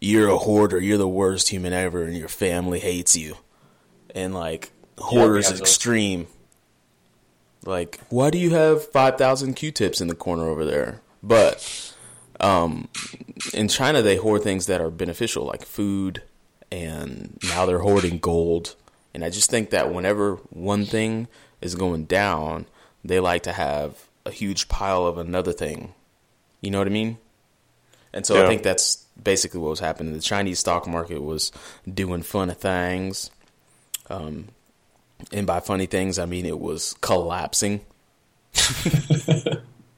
[0.00, 3.36] "You're a hoarder, you're the worst human ever, and your family hates you,"
[4.14, 5.60] and like hoarders those.
[5.60, 6.26] extreme.
[7.64, 11.00] Like, why do you have five thousand Q-tips in the corner over there?
[11.22, 11.94] But
[12.40, 12.88] um,
[13.54, 16.22] in China, they hoard things that are beneficial, like food,
[16.72, 18.74] and now they're hoarding gold.
[19.14, 21.28] And I just think that whenever one thing
[21.60, 22.66] is going down,
[23.08, 25.94] they like to have a huge pile of another thing.
[26.60, 27.18] You know what I mean?
[28.12, 30.14] And so I think that's basically what was happening.
[30.14, 31.52] The Chinese stock market was
[31.92, 33.30] doing funny things.
[34.08, 34.48] Um,
[35.32, 37.82] and by funny things, I mean it was collapsing.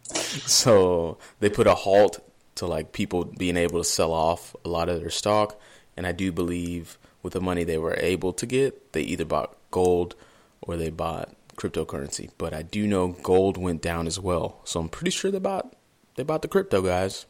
[0.03, 2.19] so they put a halt
[2.57, 5.61] to like people being able to sell off a lot of their stock.
[5.97, 9.57] And I do believe with the money they were able to get, they either bought
[9.71, 10.15] gold
[10.61, 12.31] or they bought cryptocurrency.
[12.39, 15.75] But I do know gold went down as well, so I'm pretty sure they bought
[16.17, 17.27] they bought the crypto guys.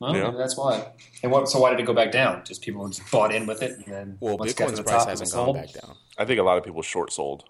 [0.00, 0.30] Well, Yeah.
[0.36, 0.92] that's why.
[1.22, 1.48] And what?
[1.48, 2.42] So why did it go back down?
[2.44, 4.78] Just people just bought in with it, and then Well, once it got to Bitcoin's
[4.78, 5.56] the price top, hasn't gone sold?
[5.56, 5.96] back down.
[6.18, 7.44] I think a lot of people short sold.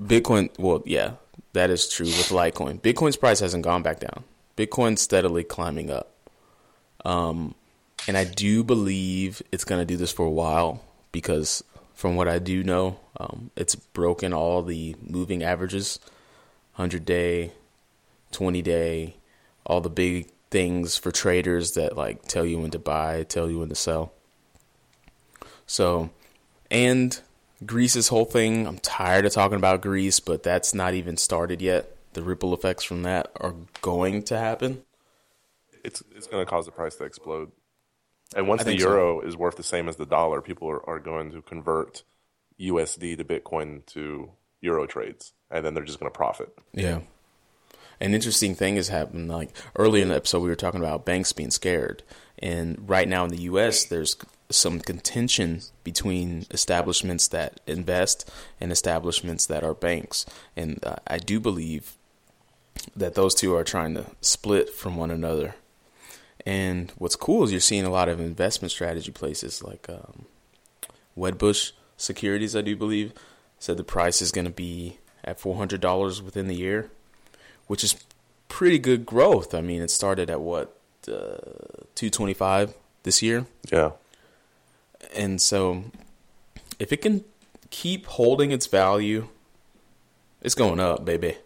[0.00, 1.12] Bitcoin, well, yeah,
[1.54, 2.80] that is true with Litecoin.
[2.82, 4.24] Bitcoin's price hasn't gone back down.
[4.56, 6.12] Bitcoin's steadily climbing up.
[7.04, 7.54] Um,
[8.08, 11.62] and I do believe it's going to do this for a while because
[11.96, 15.98] from what I do know, um, it's broken all the moving averages
[16.74, 17.52] 100 day,
[18.32, 19.16] 20 day,
[19.64, 23.60] all the big things for traders that like tell you when to buy, tell you
[23.60, 24.12] when to sell.
[25.66, 26.10] So,
[26.70, 27.18] and
[27.64, 31.96] Greece's whole thing, I'm tired of talking about Greece, but that's not even started yet.
[32.12, 34.82] The ripple effects from that are going to happen.
[35.82, 37.52] It's it's going to cause the price to explode.
[38.34, 38.88] And once I the think so.
[38.88, 42.02] euro is worth the same as the dollar, people are, are going to convert
[42.60, 46.56] USD to Bitcoin to euro trades, and then they're just going to profit.
[46.72, 47.00] Yeah.
[48.00, 49.28] An interesting thing has happened.
[49.28, 52.02] Like early in the episode, we were talking about banks being scared,
[52.38, 54.16] and right now in the U.S., there's
[54.50, 61.40] some contention between establishments that invest and establishments that are banks, and uh, I do
[61.40, 61.96] believe
[62.94, 65.54] that those two are trying to split from one another.
[66.46, 70.26] And what's cool is you're seeing a lot of investment strategy places like um,
[71.18, 73.12] Wedbush Securities, I do believe,
[73.58, 76.90] said the price is going to be at $400 within the year,
[77.66, 77.96] which is
[78.48, 79.54] pretty good growth.
[79.54, 80.78] I mean, it started at what,
[81.08, 83.46] uh, 225 this year.
[83.72, 83.92] Yeah.
[85.14, 85.84] And so
[86.78, 87.24] if it can
[87.70, 89.28] keep holding its value,
[90.42, 91.38] it's going up, baby.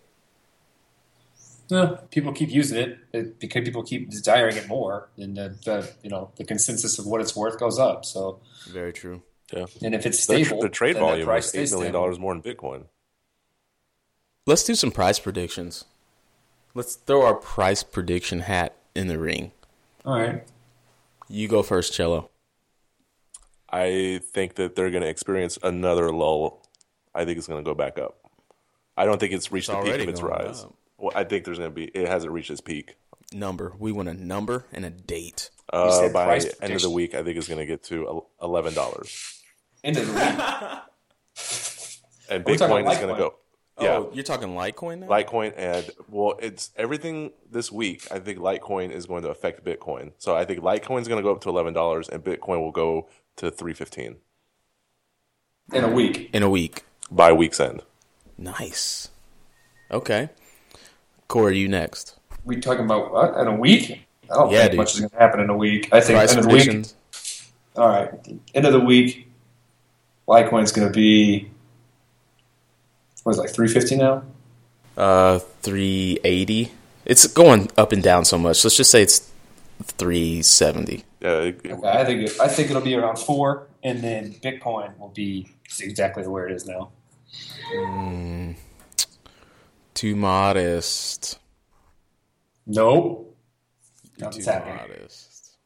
[1.70, 5.88] Yeah, people keep using it, it because people keep desiring it more, and the, the
[6.02, 8.04] you know the consensus of what it's worth goes up.
[8.04, 9.22] So, Very true.
[9.52, 9.66] Yeah.
[9.82, 12.84] and if it's The, stable, the trade then volume is $8 million more in Bitcoin.
[14.46, 15.84] Let's do some price predictions.
[16.74, 19.52] Let's throw our price prediction hat in the ring.
[20.04, 20.44] All right.
[21.28, 22.30] You go first, Cello.
[23.68, 26.66] I think that they're going to experience another lull.
[27.14, 28.18] I think it's going to go back up.
[28.96, 30.64] I don't think it's reached It's the peak of its rise.
[30.64, 30.74] up.
[31.00, 31.84] Well, I think there's going to be.
[31.84, 32.96] It hasn't reached its peak.
[33.32, 33.72] Number.
[33.78, 35.50] We want a number and a date.
[35.72, 38.24] Uh, said by price end of the week, I think it's going to get to
[38.42, 39.40] eleven dollars,
[39.84, 40.22] End of the week.
[42.28, 43.34] and We're Bitcoin is going to go.
[43.80, 45.06] Yeah, Oh, you're talking Litecoin now?
[45.06, 48.06] Litecoin and well, it's everything this week.
[48.10, 50.12] I think Litecoin is going to affect Bitcoin.
[50.18, 52.72] So I think Litecoin is going to go up to eleven dollars, and Bitcoin will
[52.72, 54.16] go to three fifteen
[55.72, 56.30] in a week.
[56.32, 56.82] in a week.
[57.10, 57.82] by week's end.
[58.36, 59.08] Nice.
[59.90, 60.30] Okay.
[61.30, 62.16] Corey, you next.
[62.44, 64.00] We talking about what in a week?
[64.30, 64.78] I don't Yeah, think dude.
[64.78, 65.88] much is going to happen in a week.
[65.92, 66.64] I think Price end of the week.
[66.64, 66.94] predictions.
[67.76, 68.10] All right,
[68.52, 69.28] end of the week.
[70.26, 71.48] Litecoin's going to be
[73.22, 74.24] what is it, like three fifty now?
[74.96, 76.72] Uh, 380.
[77.06, 78.64] It's going up and down so much.
[78.64, 79.30] Let's just say it's
[79.84, 81.04] 370.
[81.20, 84.98] Yeah, it- Okay, I think it, I think it'll be around four, and then Bitcoin
[84.98, 85.48] will be
[85.80, 86.90] exactly where it is now.
[90.00, 91.38] Too modest.
[92.66, 93.36] Nope,
[94.18, 94.76] nothing's happening.
[94.76, 95.58] modest.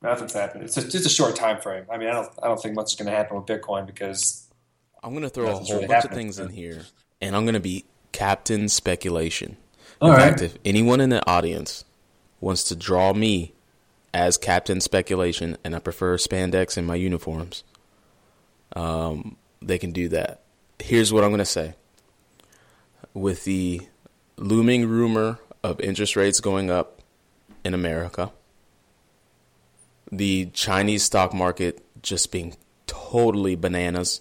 [0.00, 0.64] Nothing's happening.
[0.64, 1.84] It's just, it's a short time frame.
[1.92, 4.48] I mean, I don't I don't think much is going to happen with Bitcoin because
[5.04, 6.80] I'm going to throw a whole really bunch of things in here,
[7.20, 9.58] and I'm going to be captain speculation.
[10.00, 10.30] All in right.
[10.30, 11.84] fact, if anyone in the audience
[12.40, 13.52] wants to draw me
[14.14, 17.64] as captain speculation, and I prefer spandex in my uniforms,
[18.74, 20.40] um, they can do that.
[20.78, 21.74] Here's what I'm going to say.
[23.18, 23.80] With the
[24.36, 27.02] looming rumor of interest rates going up
[27.64, 28.30] in America,
[30.12, 32.56] the Chinese stock market just being
[32.86, 34.20] totally bananas,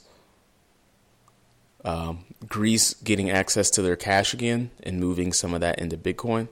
[1.85, 6.47] um, Greece getting access to their cash again and moving some of that into Bitcoin,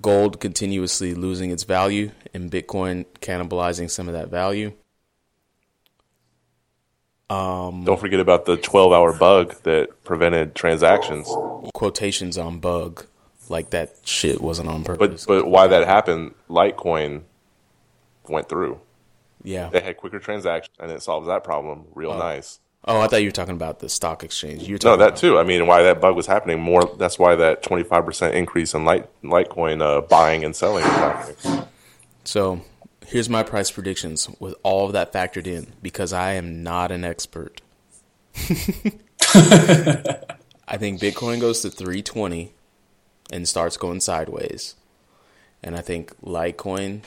[0.00, 4.72] gold continuously losing its value and Bitcoin cannibalizing some of that value.
[7.28, 11.28] Don't forget about the twelve-hour bug that prevented transactions.
[11.74, 13.06] Quotations on bug,
[13.48, 15.26] like that shit wasn't on purpose.
[15.26, 16.34] but but why that happened?
[16.48, 17.22] Litecoin
[18.28, 18.80] went through.
[19.42, 19.68] yeah.
[19.70, 22.60] They had quicker transactions, and it solves that problem real nice.
[22.88, 24.62] Oh, I thought you were talking about the stock exchange.
[24.62, 25.38] You were No, that too.
[25.38, 26.82] I mean, why that bug was happening more.
[26.98, 30.90] That's why that twenty five percent increase in Lite, Litecoin uh, buying and selling is
[30.92, 31.64] happening.
[32.22, 32.60] So
[33.06, 37.04] here's my price predictions with all of that factored in because I am not an
[37.04, 37.62] expert.
[40.68, 42.52] I think Bitcoin goes to 320
[43.30, 44.74] and starts going sideways.
[45.62, 47.02] And I think Litecoin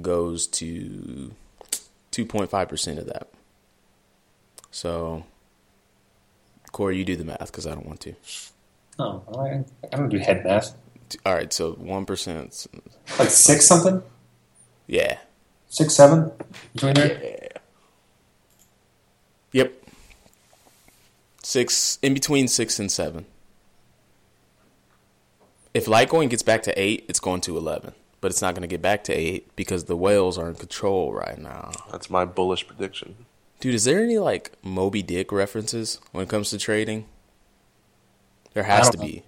[0.00, 1.32] goes to
[2.12, 3.28] 2.5% of that.
[4.70, 5.24] So,
[6.72, 8.14] Corey, you do the math because I don't want to.
[8.98, 10.74] Oh, I, I don't do head math.
[11.24, 12.66] All right, so 1%.
[13.18, 14.02] Like six something,
[14.86, 15.18] Yeah.
[15.68, 16.32] six seven
[16.74, 17.48] between there.
[19.52, 19.72] Yep.
[21.42, 23.26] Six, in between six and seven.
[25.72, 27.92] If Litecoin gets back to eight, it's going to 11.
[28.20, 31.12] But it's not going to get back to eight because the whales are in control
[31.12, 31.70] right now.
[31.92, 33.26] That's my bullish prediction.
[33.60, 37.06] Dude, is there any like Moby Dick references when it comes to trading?
[38.54, 39.22] There has to don't be.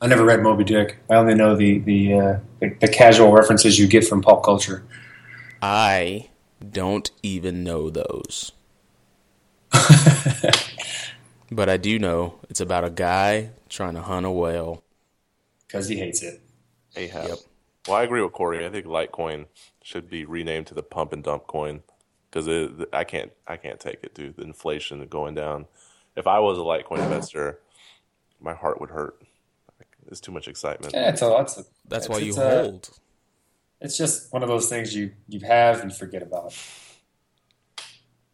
[0.00, 0.96] I never read Moby Dick.
[1.10, 4.82] I only know the the, uh, the the casual references you get from pop culture.
[5.60, 6.30] I
[6.66, 8.52] don't even know those.
[11.52, 14.82] but I do know it's about a guy trying to hunt a whale.
[15.66, 16.40] Because he hates it.
[16.96, 17.28] Ahab.
[17.28, 17.38] Yep.
[17.86, 18.64] Well, I agree with Corey.
[18.64, 19.46] I think Litecoin
[19.82, 21.82] should be renamed to the pump and dump coin
[22.30, 22.48] because
[22.92, 24.36] I can't I can't take it, dude.
[24.36, 25.66] The inflation going down.
[26.16, 27.60] If I was a Litecoin investor,
[28.40, 29.20] my heart would hurt.
[30.10, 30.92] It's too much excitement.
[30.92, 32.90] Yeah, it's a, it's a, That's it's- why you it's a- hold.
[33.82, 36.54] It's just one of those things you you have and forget about.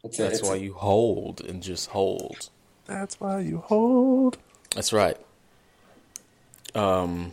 [0.02, 2.50] It's a, That's it's why a- you hold and just hold.
[2.86, 4.38] That's why you hold.
[4.74, 5.16] That's right.
[6.74, 7.32] Um,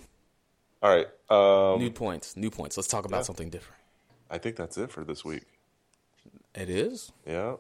[0.82, 1.08] All right.
[1.30, 2.38] Um, new points.
[2.38, 2.78] New points.
[2.78, 3.24] Let's talk about Yeah.
[3.24, 3.80] something different.
[4.30, 5.44] I think that's it for this week.
[6.56, 7.12] It is.
[7.26, 7.56] Yeah.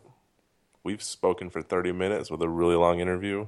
[0.83, 3.47] We've spoken for 30 minutes with a really long interview.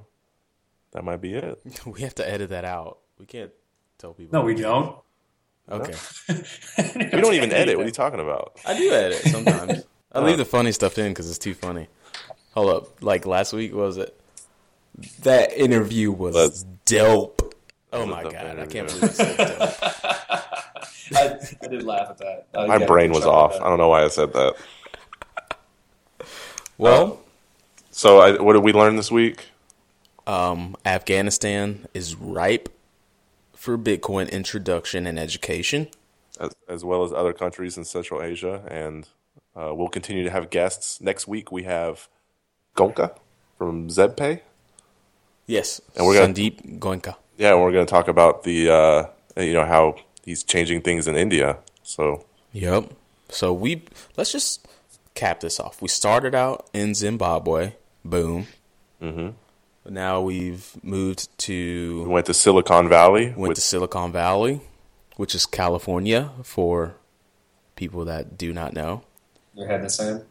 [0.91, 1.61] That might be it.
[1.85, 2.99] We have to edit that out.
[3.19, 3.51] We can't
[3.97, 4.39] tell people.
[4.39, 4.97] no, we don't.
[5.69, 5.93] Okay.
[6.95, 7.77] We don't even edit.
[7.77, 8.59] What are you talking about?
[8.65, 9.83] I do edit sometimes.
[10.11, 11.87] I leave the funny stuff in because it's too funny.
[12.53, 13.03] Hold up.
[13.03, 14.19] Like last week, what was it?
[15.23, 17.53] That interview was That's- dope.
[17.91, 18.59] Oh was my dope god!
[18.59, 19.83] I can't believe I said dope.
[21.15, 22.47] I, I did laugh at that.
[22.53, 23.55] Uh, My yeah, brain was off.
[23.55, 24.55] I don't know why I said that.
[26.77, 27.19] Well,
[27.91, 29.45] So, I, what did we learn this week?
[30.27, 32.69] um, Afghanistan is ripe
[33.65, 35.87] for Bitcoin introduction and education.
[36.39, 38.63] as, as well as other countries in Central Asia.
[38.67, 39.07] And
[39.55, 41.01] uh, we'll continue to have guests.
[41.01, 42.07] Next week, we have
[42.75, 43.17] Goenka
[43.57, 44.41] from ZebPay.
[45.47, 47.15] Yes, And we're gonna- Sandeep Goenka.
[47.37, 49.05] Yeah, and we're going to talk about the, uh,
[49.41, 51.57] you know, how he's changing things in India.
[51.83, 52.93] So, Yep.
[53.29, 53.83] So we
[54.17, 54.65] let's just
[55.15, 55.81] cap this off.
[55.81, 57.73] We started out in Zimbabwe.
[58.05, 58.45] Boom.
[59.01, 59.29] Mm-hmm.
[59.87, 61.99] Now we've moved to.
[61.99, 63.27] we to went to Silicon Valley.
[63.27, 64.61] went with, to Silicon Valley,
[65.15, 66.95] which is California for
[67.75, 69.03] people that do not know.
[69.53, 70.21] Your head the same.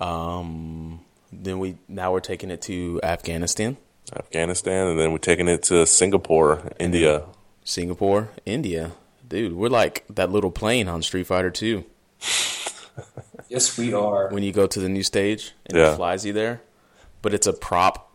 [0.00, 1.00] Um,
[1.32, 3.76] then we now we're taking it to Afghanistan,
[4.14, 7.24] Afghanistan, and then we're taking it to Singapore, India.
[7.64, 8.92] Singapore, India.
[9.28, 11.84] Dude, we're like that little plane on Street Fighter 2
[13.48, 14.28] Yes, we are.
[14.30, 15.92] when you go to the new stage and Yeah.
[15.92, 16.62] it flies you there.
[17.20, 18.07] But it's a prop.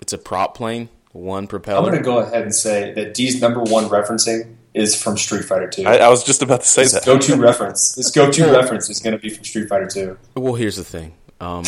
[0.00, 1.78] It's a prop plane, one propeller.
[1.78, 5.44] I'm going to go ahead and say that D's number one referencing is from Street
[5.44, 5.84] Fighter 2.
[5.84, 7.04] I, I was just about to say His that.
[7.06, 7.94] go-to reference.
[7.94, 10.18] His go-to reference is going to be from Street Fighter 2.
[10.36, 11.14] Well, here's the thing.
[11.40, 11.64] Um,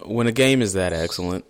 [0.06, 1.44] when a game is that excellent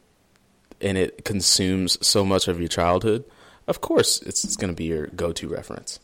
[0.80, 3.24] and it consumes so much of your childhood,
[3.68, 6.00] of course it's, it's going to be your go-to reference.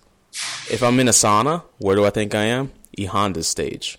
[0.70, 2.72] If I'm in a sauna, where do I think I am?
[2.96, 3.98] E Honda's stage.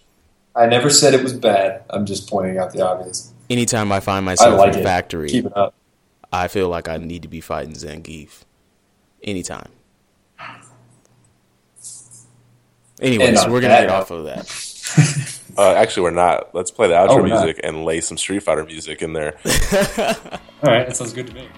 [0.56, 1.84] I never said it was bad.
[1.90, 3.34] I'm just pointing out the obvious.
[3.50, 4.84] Anytime I find I myself like in it.
[4.84, 5.74] factory, Keep it up.
[6.32, 8.42] I feel like I need to be fighting Zangief.
[9.24, 9.70] Anytime.
[13.02, 15.36] Anyways, And on we're gonna get off of that.
[15.58, 16.56] Uh, actually, we're not.
[16.56, 17.44] Let's play the outro Oh, we're not.
[17.44, 19.34] music and lay some Street Fighter music in there.
[19.46, 21.50] All right, that sounds good to me.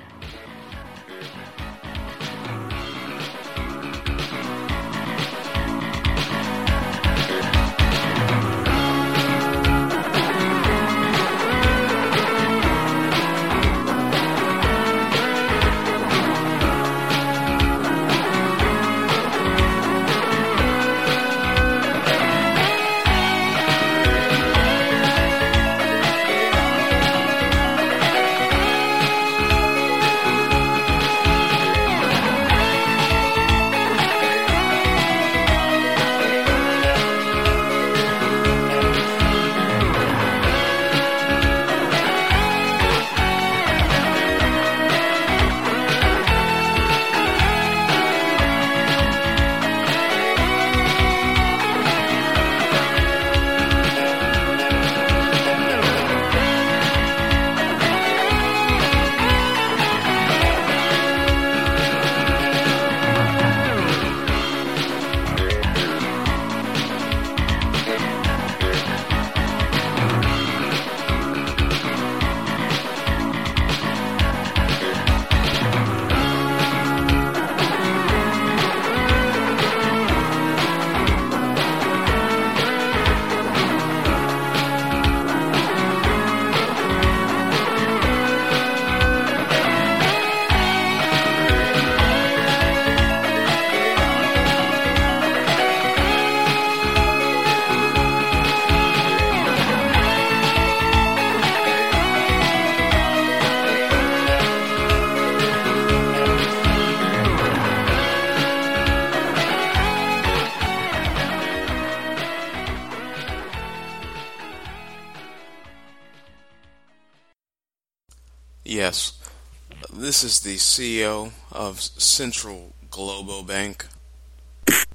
[120.21, 123.87] This is the CEO of Central Global Bank.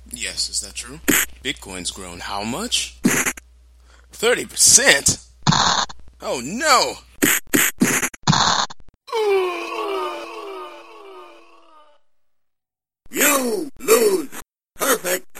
[0.09, 1.01] Yes, is that true?
[1.43, 3.01] Bitcoin's grown how much?
[4.13, 5.27] 30%?
[6.21, 6.99] Oh no!